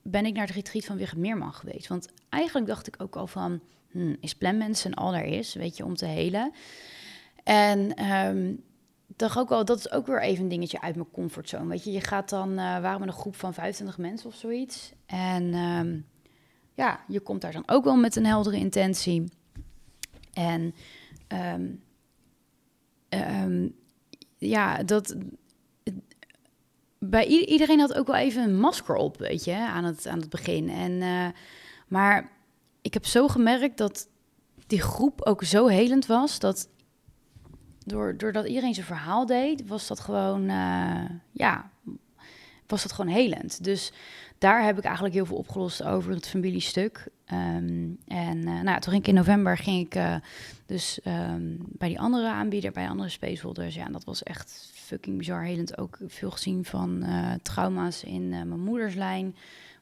ben 0.02 0.26
ik 0.26 0.34
naar 0.34 0.48
het 0.48 0.56
retreat 0.56 0.86
van 0.86 0.98
Wigert 0.98 1.18
Meerman 1.18 1.54
geweest. 1.54 1.88
Want 1.88 2.08
eigenlijk 2.30 2.68
dacht 2.68 2.88
ik 2.88 2.96
ook 3.02 3.16
al 3.16 3.28
van 3.28 3.62
hmm, 3.98 4.18
is 4.20 4.36
planmensen 4.36 4.94
al 4.94 5.16
er 5.16 5.26
is, 5.26 5.54
weet 5.54 5.78
je, 5.78 5.86
om 5.86 5.96
te 5.96 6.06
helen. 6.06 6.52
En 7.44 8.12
um, 8.12 8.64
dacht 9.08 9.38
ook 9.38 9.52
al, 9.52 9.66
dat 9.66 9.78
is 9.78 9.92
ook 9.92 10.08
weer 10.08 10.22
even 10.22 10.44
een 10.44 10.50
dingetje 10.50 10.82
uit 10.82 10.96
mijn 10.96 11.12
comfortzone. 11.12 11.68
Weet 11.68 11.84
je, 11.84 11.92
je 11.92 12.02
gaat 12.02 12.30
dan, 12.30 12.50
uh, 12.50 12.58
waren 12.58 13.00
we 13.00 13.08
een 13.08 13.14
groep 13.14 13.36
van 13.36 13.54
25 13.54 13.98
mensen 13.98 14.30
of 14.30 14.36
zoiets. 14.36 14.92
En 15.06 15.54
um, 15.54 16.06
ja, 16.74 17.00
je 17.08 17.20
komt 17.20 17.42
daar 17.42 17.52
dan 17.52 17.64
ook 17.66 17.84
wel 17.84 17.96
met 17.96 18.16
een 18.16 18.26
heldere 18.26 18.58
intentie. 18.58 19.32
En 20.34 20.76
um, 21.28 21.82
ja, 24.38 24.84
dat. 24.84 25.16
Bij 27.00 27.26
iedereen 27.26 27.80
had 27.80 27.94
ook 27.94 28.08
wel 28.08 28.16
even 28.16 28.44
een 28.44 28.60
masker 28.60 28.96
op, 28.96 29.18
weet 29.18 29.44
je, 29.44 29.56
aan 29.56 29.84
het, 29.84 30.08
aan 30.08 30.20
het 30.20 30.30
begin. 30.30 30.70
En, 30.70 30.92
uh, 30.92 31.28
maar 31.88 32.32
ik 32.82 32.94
heb 32.94 33.06
zo 33.06 33.28
gemerkt 33.28 33.78
dat 33.78 34.08
die 34.68 34.82
groep 34.82 35.22
ook 35.22 35.44
zo 35.44 35.68
helend 35.68 36.06
was 36.06 36.40
dat 36.40 36.70
door, 37.86 38.18
doordat 38.18 38.48
iedereen 38.48 38.74
zijn 38.74 38.86
verhaal 38.86 39.26
deed, 39.26 39.68
was 39.68 39.88
dat 39.88 40.00
gewoon, 40.00 40.50
uh, 40.50 41.10
ja, 41.32 41.70
was 42.68 42.84
dat 42.84 42.92
gewoon 42.92 43.12
helend. 43.12 43.64
Dus 43.64 43.92
daar 44.38 44.64
heb 44.64 44.78
ik 44.78 44.84
eigenlijk 44.84 45.16
heel 45.16 45.26
veel 45.26 45.38
opgelost 45.38 45.84
over 45.84 46.12
het 46.12 46.28
familiestuk. 46.28 47.08
Um, 47.32 47.98
en 48.08 48.38
uh, 48.38 48.62
nou, 48.62 48.80
toen 48.80 48.92
ging 48.92 49.04
ik 49.04 49.08
in 49.08 49.14
november 49.14 49.58
ging 49.58 49.86
ik 49.86 49.96
uh, 49.96 50.16
dus 50.66 51.00
um, 51.06 51.58
bij 51.60 51.88
die 51.88 52.00
andere 52.00 52.28
aanbieder, 52.28 52.72
bij 52.72 52.90
andere 52.90 53.10
spaceholders. 53.10 53.76
Ja, 53.76 53.86
dat 53.86 54.04
was 54.04 54.24
echt 54.24 54.72
fucking 54.74 55.18
bizar 55.18 55.44
helend. 55.44 55.78
Ook 55.78 55.98
veel 56.08 56.32
gezien 56.32 56.66
van 56.66 57.06
trauma's 57.42 58.04
in 58.04 58.30
mijn 58.30 58.64
moederslijn. 58.64 59.36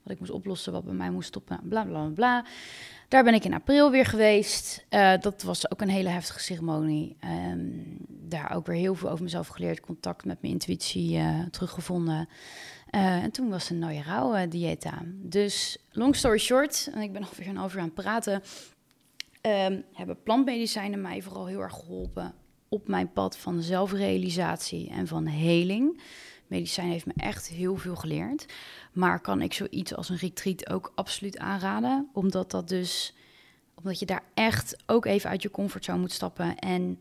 Wat 0.05 0.13
ik 0.13 0.19
moest 0.19 0.31
oplossen, 0.31 0.71
wat 0.71 0.83
bij 0.83 0.93
mij 0.93 1.09
moest 1.09 1.27
stoppen, 1.27 1.59
bla 1.63 1.83
bla 1.83 2.09
bla. 2.15 2.45
Daar 3.07 3.23
ben 3.23 3.33
ik 3.33 3.45
in 3.45 3.53
april 3.53 3.91
weer 3.91 4.05
geweest. 4.05 4.85
dat 5.19 5.41
was 5.41 5.71
ook 5.71 5.81
een 5.81 5.89
hele 5.89 6.09
heftige 6.09 6.39
ceremonie. 6.39 7.17
Um, 7.51 7.97
daar 8.07 8.55
ook 8.55 8.65
weer 8.65 8.75
heel 8.75 8.95
veel 8.95 9.09
over 9.09 9.23
mezelf 9.23 9.47
geleerd. 9.47 9.79
Contact 9.79 10.25
met 10.25 10.41
mijn 10.41 10.53
intuïtie 10.53 11.21
teruggevonden. 11.51 12.27
Uh, 12.95 13.23
en 13.23 13.31
toen 13.31 13.49
was 13.49 13.69
een 13.69 13.83
uh, 13.83 14.41
dieet 14.49 14.85
aan. 14.85 15.15
Dus 15.21 15.77
long 15.91 16.15
story 16.15 16.37
short, 16.37 16.89
en 16.93 17.01
ik 17.01 17.13
ben 17.13 17.21
ongeveer 17.25 17.47
een 17.47 17.57
half 17.57 17.73
uur 17.73 17.79
aan 17.79 17.85
het 17.85 17.93
praten, 17.93 18.41
um, 19.41 19.83
hebben 19.93 20.23
plantmedicijnen 20.23 21.01
mij 21.01 21.21
vooral 21.21 21.45
heel 21.45 21.59
erg 21.59 21.73
geholpen 21.73 22.33
op 22.69 22.87
mijn 22.87 23.11
pad 23.11 23.37
van 23.37 23.61
zelfrealisatie 23.61 24.89
en 24.89 25.07
van 25.07 25.25
heling. 25.25 26.01
Medicijn 26.47 26.89
heeft 26.89 27.05
me 27.05 27.13
echt 27.15 27.47
heel 27.47 27.75
veel 27.75 27.95
geleerd. 27.95 28.45
Maar 28.95 29.19
kan 29.19 29.41
ik 29.41 29.53
zoiets 29.53 29.95
als 29.95 30.09
een 30.09 30.17
retreat 30.17 30.69
ook 30.69 30.91
absoluut 30.95 31.37
aanraden? 31.37 32.09
Omdat 32.13 32.51
dat 32.51 32.67
dus, 32.67 33.15
omdat 33.75 33.99
je 33.99 34.05
daar 34.05 34.23
echt 34.33 34.83
ook 34.85 35.05
even 35.05 35.29
uit 35.29 35.41
je 35.41 35.51
comfortzone 35.51 35.99
moet 35.99 36.11
stappen 36.11 36.57
en 36.59 36.99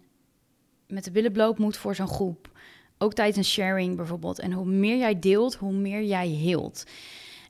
met 0.86 1.04
de 1.04 1.10
billen 1.10 1.32
bloot 1.32 1.58
moet 1.58 1.76
voor 1.76 1.94
zo'n 1.94 2.08
groep. 2.08 2.50
Ook 2.98 3.12
tijdens 3.12 3.36
een 3.36 3.44
sharing 3.44 3.96
bijvoorbeeld. 3.96 4.38
En 4.38 4.52
hoe 4.52 4.66
meer 4.66 4.96
jij 4.96 5.18
deelt, 5.18 5.54
hoe 5.54 5.72
meer 5.72 6.02
jij 6.02 6.28
heelt. 6.28 6.84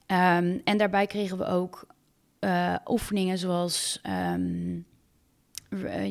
Um, 0.06 0.60
en 0.64 0.78
daarbij 0.78 1.06
kregen 1.06 1.38
we 1.38 1.44
ook 1.44 1.86
uh, 2.40 2.74
oefeningen 2.86 3.38
zoals 3.38 4.00
um, 4.30 4.86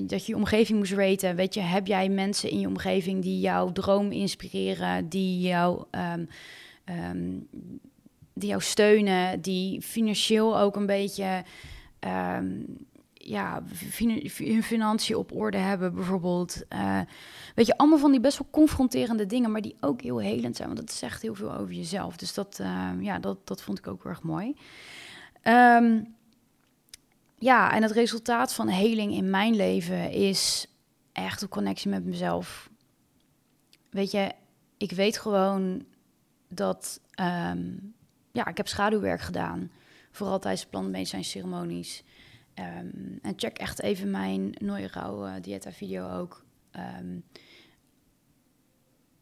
dat 0.07 0.25
je 0.25 0.31
je 0.31 0.35
omgeving 0.35 0.77
moest 0.77 0.91
raten. 0.91 1.35
Weet 1.35 1.53
je, 1.53 1.59
heb 1.59 1.87
jij 1.87 2.09
mensen 2.09 2.49
in 2.49 2.59
je 2.59 2.67
omgeving 2.67 3.21
die 3.21 3.39
jouw 3.39 3.71
droom 3.71 4.11
inspireren, 4.11 5.09
die 5.09 5.39
jou, 5.39 5.85
um, 5.91 7.47
die 8.33 8.49
jou 8.49 8.61
steunen, 8.61 9.41
die 9.41 9.81
financieel 9.81 10.59
ook 10.59 10.75
een 10.75 10.85
beetje 10.85 11.43
ja, 13.13 13.63
hun 14.37 14.63
financiën 14.63 15.15
op 15.15 15.31
orde 15.31 15.57
hebben, 15.57 15.93
bijvoorbeeld. 15.93 16.63
Uh, 16.69 16.99
weet 17.55 17.65
je, 17.65 17.77
allemaal 17.77 17.97
van 17.97 18.11
die 18.11 18.19
best 18.19 18.37
wel 18.37 18.47
confronterende 18.51 19.25
dingen, 19.25 19.51
maar 19.51 19.61
die 19.61 19.75
ook 19.79 20.01
heel 20.01 20.17
helend 20.17 20.55
zijn, 20.55 20.67
want 20.67 20.79
dat 20.79 20.91
zegt 20.91 21.21
heel 21.21 21.35
veel 21.35 21.53
over 21.53 21.73
jezelf. 21.73 22.17
Dus 22.17 22.33
dat, 22.33 22.59
uh, 22.61 22.89
ja, 22.99 23.19
dat, 23.19 23.47
dat 23.47 23.61
vond 23.61 23.77
ik 23.77 23.87
ook 23.87 24.05
erg 24.05 24.21
mooi. 24.21 24.55
Um, 25.43 26.15
ja, 27.37 27.73
en 27.73 27.81
het 27.81 27.91
resultaat 27.91 28.53
van 28.53 28.67
heling 28.67 29.13
in 29.13 29.29
mijn 29.29 29.55
leven 29.55 30.11
is 30.11 30.67
echt 31.11 31.41
een 31.41 31.49
connectie 31.49 31.89
met 31.89 32.05
mezelf. 32.05 32.69
Weet 33.89 34.11
je, 34.11 34.31
ik 34.77 34.91
weet 34.91 35.17
gewoon 35.17 35.85
dat, 36.47 37.01
ja, 38.33 38.47
ik 38.47 38.57
heb 38.57 38.67
schaduwwerk 38.67 39.21
gedaan. 39.21 39.71
Vooral 40.11 40.39
tijdens 40.39 40.65
plantmedicijn 40.65 41.23
ceremonies. 41.23 42.03
Um, 42.55 43.19
en 43.21 43.33
check 43.35 43.57
echt 43.57 43.81
even 43.81 44.11
mijn 44.11 44.55
Nooie 44.57 44.87
Rauw 44.87 45.27
uh, 45.27 45.33
Dieta 45.41 45.71
video 45.71 46.09
ook. 46.09 46.43
Um, 46.99 47.23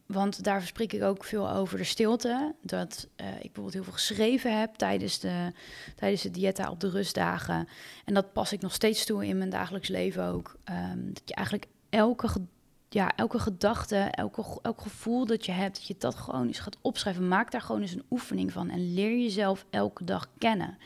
want 0.06 0.44
daar 0.44 0.62
spreek 0.62 0.92
ik 0.92 1.02
ook 1.02 1.24
veel 1.24 1.50
over 1.50 1.78
de 1.78 1.84
stilte. 1.84 2.54
Dat 2.62 3.08
uh, 3.16 3.26
ik 3.34 3.40
bijvoorbeeld 3.40 3.74
heel 3.74 3.84
veel 3.84 3.92
geschreven 3.92 4.60
heb 4.60 4.74
tijdens 4.74 5.18
de, 5.18 5.52
tijdens 5.96 6.22
de 6.22 6.30
dieta 6.30 6.70
op 6.70 6.80
de 6.80 6.90
rustdagen. 6.90 7.68
En 8.04 8.14
dat 8.14 8.32
pas 8.32 8.52
ik 8.52 8.60
nog 8.60 8.74
steeds 8.74 9.04
toe 9.04 9.26
in 9.26 9.38
mijn 9.38 9.50
dagelijks 9.50 9.88
leven 9.88 10.24
ook. 10.24 10.56
Um, 10.70 11.12
dat 11.12 11.22
je 11.24 11.34
eigenlijk 11.34 11.66
elke, 11.90 12.28
ja, 12.92 13.16
elke 13.16 13.38
gedachte, 13.38 13.96
elke, 13.96 14.44
elk 14.62 14.80
gevoel 14.80 15.26
dat 15.26 15.46
je 15.46 15.52
hebt, 15.52 15.74
dat 15.76 15.86
je 15.86 15.94
dat 15.98 16.14
gewoon 16.14 16.46
eens 16.46 16.58
gaat 16.58 16.78
opschrijven. 16.80 17.28
Maak 17.28 17.50
daar 17.50 17.60
gewoon 17.60 17.80
eens 17.80 17.94
een 17.94 18.06
oefening 18.10 18.52
van 18.52 18.70
en 18.70 18.94
leer 18.94 19.18
jezelf 19.18 19.66
elke 19.70 20.04
dag 20.04 20.30
kennen. 20.38 20.78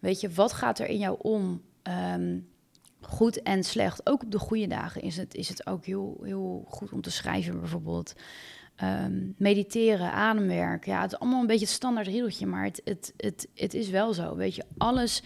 Weet 0.00 0.20
je, 0.20 0.30
wat 0.30 0.52
gaat 0.52 0.78
er 0.78 0.86
in 0.86 0.98
jou 0.98 1.16
om? 1.18 1.62
Um, 2.14 2.48
goed 3.00 3.42
en 3.42 3.64
slecht. 3.64 4.06
Ook 4.06 4.22
op 4.22 4.30
de 4.30 4.38
goede 4.38 4.66
dagen 4.66 5.02
is 5.02 5.16
het, 5.16 5.34
is 5.34 5.48
het 5.48 5.66
ook 5.66 5.84
heel, 5.84 6.20
heel 6.22 6.64
goed 6.68 6.92
om 6.92 7.00
te 7.00 7.10
schrijven, 7.10 7.60
bijvoorbeeld. 7.60 8.14
Um, 8.82 9.34
mediteren, 9.36 10.12
ademwerk. 10.12 10.86
Ja, 10.86 11.00
het 11.00 11.12
is 11.12 11.18
allemaal 11.18 11.40
een 11.40 11.46
beetje 11.46 11.64
het 11.64 11.74
standaard 11.74 12.06
riedeltje, 12.06 12.46
maar 12.46 12.64
het, 12.64 12.80
het, 12.84 13.14
het, 13.16 13.48
het 13.54 13.74
is 13.74 13.88
wel 13.88 14.14
zo. 14.14 14.36
Weet 14.36 14.54
je, 14.54 14.64
alles. 14.78 15.22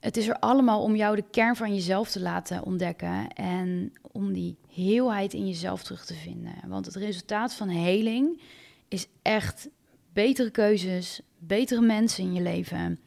Het 0.00 0.16
is 0.16 0.28
er 0.28 0.38
allemaal 0.38 0.82
om 0.82 0.96
jou 0.96 1.16
de 1.16 1.24
kern 1.30 1.56
van 1.56 1.74
jezelf 1.74 2.10
te 2.10 2.20
laten 2.20 2.64
ontdekken 2.64 3.28
en 3.32 3.92
om 4.02 4.32
die 4.32 4.56
heelheid 4.68 5.32
in 5.32 5.46
jezelf 5.46 5.82
terug 5.82 6.04
te 6.04 6.14
vinden. 6.14 6.54
Want 6.66 6.86
het 6.86 6.94
resultaat 6.94 7.54
van 7.54 7.68
heling 7.68 8.40
is 8.88 9.06
echt 9.22 9.68
betere 10.12 10.50
keuzes, 10.50 11.20
betere 11.38 11.80
mensen 11.80 12.24
in 12.24 12.32
je 12.32 12.42
leven. 12.42 13.00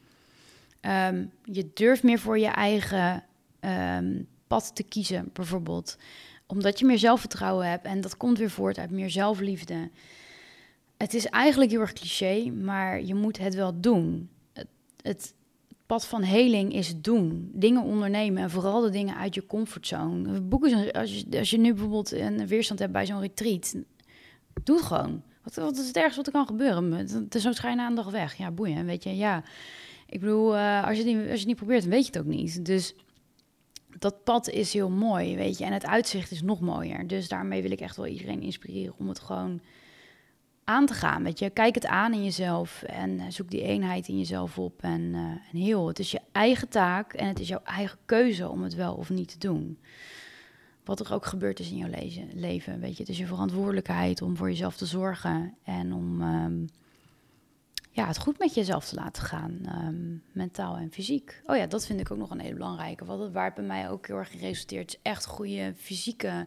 Um, 0.80 1.30
je 1.44 1.70
durft 1.74 2.02
meer 2.02 2.18
voor 2.18 2.38
je 2.38 2.46
eigen 2.46 3.24
um, 3.60 4.28
pad 4.46 4.76
te 4.76 4.82
kiezen, 4.82 5.30
bijvoorbeeld. 5.32 5.96
Omdat 6.46 6.78
je 6.78 6.84
meer 6.86 6.98
zelfvertrouwen 6.98 7.70
hebt 7.70 7.86
en 7.86 8.00
dat 8.00 8.16
komt 8.16 8.38
weer 8.38 8.50
voort 8.50 8.78
uit 8.78 8.90
meer 8.90 9.10
zelfliefde. 9.10 9.90
Het 10.96 11.14
is 11.14 11.26
eigenlijk 11.26 11.70
heel 11.70 11.80
erg 11.80 11.92
cliché, 11.92 12.50
maar 12.50 13.02
je 13.02 13.14
moet 13.14 13.38
het 13.38 13.54
wel 13.54 13.80
doen. 13.80 14.30
Het, 14.52 14.68
het 15.02 15.34
pad 15.92 16.06
van 16.06 16.22
heling 16.22 16.74
is 16.74 17.00
doen, 17.00 17.50
dingen 17.54 17.82
ondernemen 17.82 18.42
en 18.42 18.50
vooral 18.50 18.80
de 18.80 18.90
dingen 18.90 19.16
uit 19.16 19.34
je 19.34 19.46
comfortzone. 19.46 20.40
Boeken, 20.40 20.92
als 20.92 21.20
je, 21.20 21.38
als 21.38 21.50
je 21.50 21.58
nu 21.58 21.72
bijvoorbeeld 21.72 22.12
een 22.12 22.46
weerstand 22.46 22.80
hebt 22.80 22.92
bij 22.92 23.06
zo'n 23.06 23.20
retreat, 23.20 23.74
doe 24.64 24.76
het 24.76 24.84
gewoon. 24.84 25.22
Wat, 25.42 25.78
is 25.78 25.86
het 25.86 25.96
ergste 25.96 26.16
wat 26.16 26.26
er 26.26 26.32
kan 26.32 26.46
gebeuren? 26.46 26.92
Het 26.92 27.34
is 27.34 27.42
zo'n 27.42 27.54
schijnen 27.54 27.84
aan 27.84 27.94
dag 27.94 28.10
weg. 28.10 28.34
Ja, 28.36 28.50
boeien, 28.50 28.86
weet 28.86 29.02
je, 29.02 29.16
ja. 29.16 29.42
Ik 30.06 30.20
bedoel, 30.20 30.54
uh, 30.54 30.86
als, 30.86 30.98
je 30.98 31.04
niet, 31.04 31.16
als 31.16 31.24
je 31.24 31.30
het 31.30 31.46
niet 31.46 31.56
probeert, 31.56 31.82
dan 31.82 31.90
weet 31.90 32.06
je 32.06 32.12
het 32.12 32.18
ook 32.18 32.32
niet. 32.32 32.64
Dus 32.64 32.94
dat 33.98 34.24
pad 34.24 34.48
is 34.48 34.72
heel 34.72 34.90
mooi, 34.90 35.36
weet 35.36 35.58
je. 35.58 35.64
En 35.64 35.72
het 35.72 35.86
uitzicht 35.86 36.30
is 36.30 36.42
nog 36.42 36.60
mooier. 36.60 37.06
Dus 37.06 37.28
daarmee 37.28 37.62
wil 37.62 37.70
ik 37.70 37.80
echt 37.80 37.96
wel 37.96 38.06
iedereen 38.06 38.42
inspireren 38.42 38.94
om 38.98 39.08
het 39.08 39.20
gewoon 39.20 39.60
aan 40.64 40.86
te 40.86 40.94
gaan. 40.94 41.22
Weet 41.22 41.38
je, 41.38 41.50
kijk 41.50 41.74
het 41.74 41.86
aan 41.86 42.12
in 42.12 42.24
jezelf 42.24 42.82
en 42.82 43.20
eh, 43.20 43.26
zoek 43.28 43.50
die 43.50 43.62
eenheid 43.62 44.08
in 44.08 44.18
jezelf 44.18 44.58
op 44.58 44.82
en, 44.82 45.00
uh, 45.00 45.18
en 45.20 45.58
heel. 45.58 45.88
Het 45.88 45.98
is 45.98 46.10
je 46.10 46.20
eigen 46.32 46.68
taak 46.68 47.12
en 47.12 47.28
het 47.28 47.40
is 47.40 47.48
jouw 47.48 47.62
eigen 47.64 47.98
keuze 48.04 48.48
om 48.48 48.62
het 48.62 48.74
wel 48.74 48.94
of 48.94 49.10
niet 49.10 49.28
te 49.28 49.38
doen. 49.38 49.78
Wat 50.84 51.00
er 51.00 51.14
ook 51.14 51.26
gebeurt 51.26 51.60
is 51.60 51.70
in 51.70 51.76
jouw 51.76 51.90
leven, 52.34 52.80
weet 52.80 52.96
je. 52.96 53.02
Het 53.02 53.12
is 53.12 53.18
je 53.18 53.26
verantwoordelijkheid 53.26 54.22
om 54.22 54.36
voor 54.36 54.48
jezelf 54.48 54.76
te 54.76 54.86
zorgen 54.86 55.54
en 55.64 55.92
om... 55.92 56.22
Um, 56.22 56.66
ja, 57.94 58.06
het 58.06 58.18
goed 58.18 58.38
met 58.38 58.54
jezelf 58.54 58.88
te 58.88 58.94
laten 58.94 59.22
gaan, 59.22 59.60
um, 59.86 60.22
mentaal 60.32 60.76
en 60.76 60.92
fysiek. 60.92 61.42
Oh 61.46 61.56
ja, 61.56 61.66
dat 61.66 61.86
vind 61.86 62.00
ik 62.00 62.10
ook 62.10 62.18
nog 62.18 62.30
een 62.30 62.40
hele 62.40 62.54
belangrijke. 62.54 63.04
Wat 63.04 63.18
het, 63.18 63.32
waar 63.32 63.44
het 63.44 63.54
bij 63.54 63.64
mij 63.64 63.90
ook 63.90 64.06
heel 64.06 64.16
erg 64.16 64.32
in 64.32 64.38
resulteert, 64.38 64.88
is 64.88 64.98
echt 65.02 65.26
goede 65.26 65.74
fysieke 65.76 66.46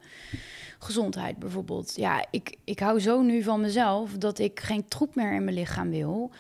gezondheid 0.80 1.38
bijvoorbeeld. 1.38 1.96
Ja, 1.96 2.26
ik, 2.32 2.58
ik 2.64 2.80
hou 2.80 3.00
zo 3.00 3.22
nu 3.22 3.44
van 3.44 3.62
mezelf 3.62 4.12
dat 4.12 4.40
ik 4.40 4.60
geen 4.60 4.88
troep 4.88 5.16
meer 5.16 5.34
in 5.34 5.44
mijn 5.44 5.56
lichaam 5.56 5.90
wil. 5.90 6.32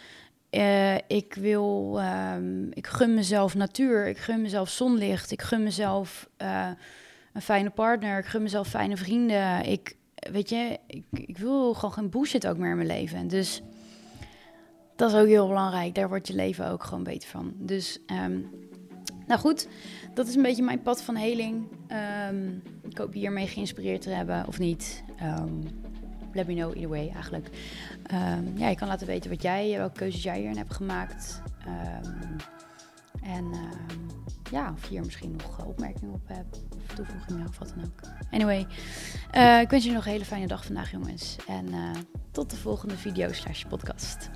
Uh, 0.51 0.95
ik 0.95 1.33
wil, 1.33 1.99
um, 2.01 2.71
ik 2.73 2.87
gun 2.87 3.13
mezelf 3.13 3.55
natuur, 3.55 4.07
ik 4.07 4.17
gun 4.17 4.41
mezelf 4.41 4.69
zonlicht, 4.69 5.31
ik 5.31 5.41
gun 5.41 5.63
mezelf 5.63 6.29
uh, 6.41 6.69
een 7.33 7.41
fijne 7.41 7.69
partner, 7.69 8.19
ik 8.19 8.25
gun 8.25 8.41
mezelf 8.41 8.67
fijne 8.67 8.97
vrienden. 8.97 9.65
Ik, 9.65 9.95
weet 10.31 10.49
je, 10.49 10.79
ik, 10.87 11.03
ik 11.11 11.37
wil 11.37 11.73
gewoon 11.73 11.93
geen 11.93 12.09
bullshit 12.09 12.47
ook 12.47 12.57
meer 12.57 12.69
in 12.69 12.75
mijn 12.75 12.87
leven. 12.87 13.27
Dus 13.27 13.61
dat 14.95 15.13
is 15.13 15.19
ook 15.19 15.27
heel 15.27 15.47
belangrijk. 15.47 15.95
Daar 15.95 16.10
wordt 16.10 16.27
je 16.27 16.36
leven 16.36 16.69
ook 16.69 16.84
gewoon 16.84 17.03
beter 17.03 17.29
van. 17.29 17.53
Dus, 17.58 17.99
um, 18.08 18.49
nou 19.27 19.39
goed, 19.39 19.67
dat 20.13 20.27
is 20.27 20.36
een 20.36 20.41
beetje 20.41 20.63
mijn 20.63 20.81
pad 20.81 21.01
van 21.01 21.15
heling. 21.15 21.67
Um, 22.29 22.63
ik 22.89 22.97
hoop 22.97 23.13
je 23.13 23.19
hiermee 23.19 23.47
geïnspireerd 23.47 24.01
te 24.01 24.10
hebben 24.10 24.47
of 24.47 24.60
niet. 24.60 25.03
Um, 25.21 25.63
let 26.34 26.47
me 26.47 26.53
know 26.53 26.73
either 26.73 26.89
way 26.89 27.10
eigenlijk. 27.13 27.49
ja, 28.55 28.69
je 28.69 28.75
kan 28.75 28.88
laten 28.88 29.08
weten 29.08 29.29
wat 29.29 29.41
jij, 29.41 29.77
welke 29.77 29.99
keuzes 29.99 30.23
jij 30.23 30.38
hierin 30.38 30.58
hebt 30.58 30.73
gemaakt. 30.73 31.41
en 33.21 33.51
ja, 34.51 34.71
of 34.71 34.84
je 34.84 34.89
hier 34.89 35.01
misschien 35.05 35.36
nog 35.38 35.65
opmerkingen 35.65 36.13
op 36.13 36.27
hebt. 36.27 36.63
Of 36.75 36.95
toevoegingen 36.95 37.47
of 37.47 37.60
wat 37.60 37.73
dan 37.75 37.86
ook. 37.86 37.99
Anyway, 38.31 38.67
uh, 39.36 39.62
ik 39.62 39.69
wens 39.69 39.86
je 39.86 39.91
nog 39.91 40.05
een 40.05 40.12
hele 40.12 40.25
fijne 40.25 40.47
dag 40.47 40.65
vandaag 40.65 40.91
jongens. 40.91 41.36
En 41.47 41.73
uh, 41.73 41.89
tot 42.31 42.49
de 42.49 42.58
volgende 42.58 42.97
video 42.97 43.31
slash 43.31 43.63
podcast. 43.63 44.29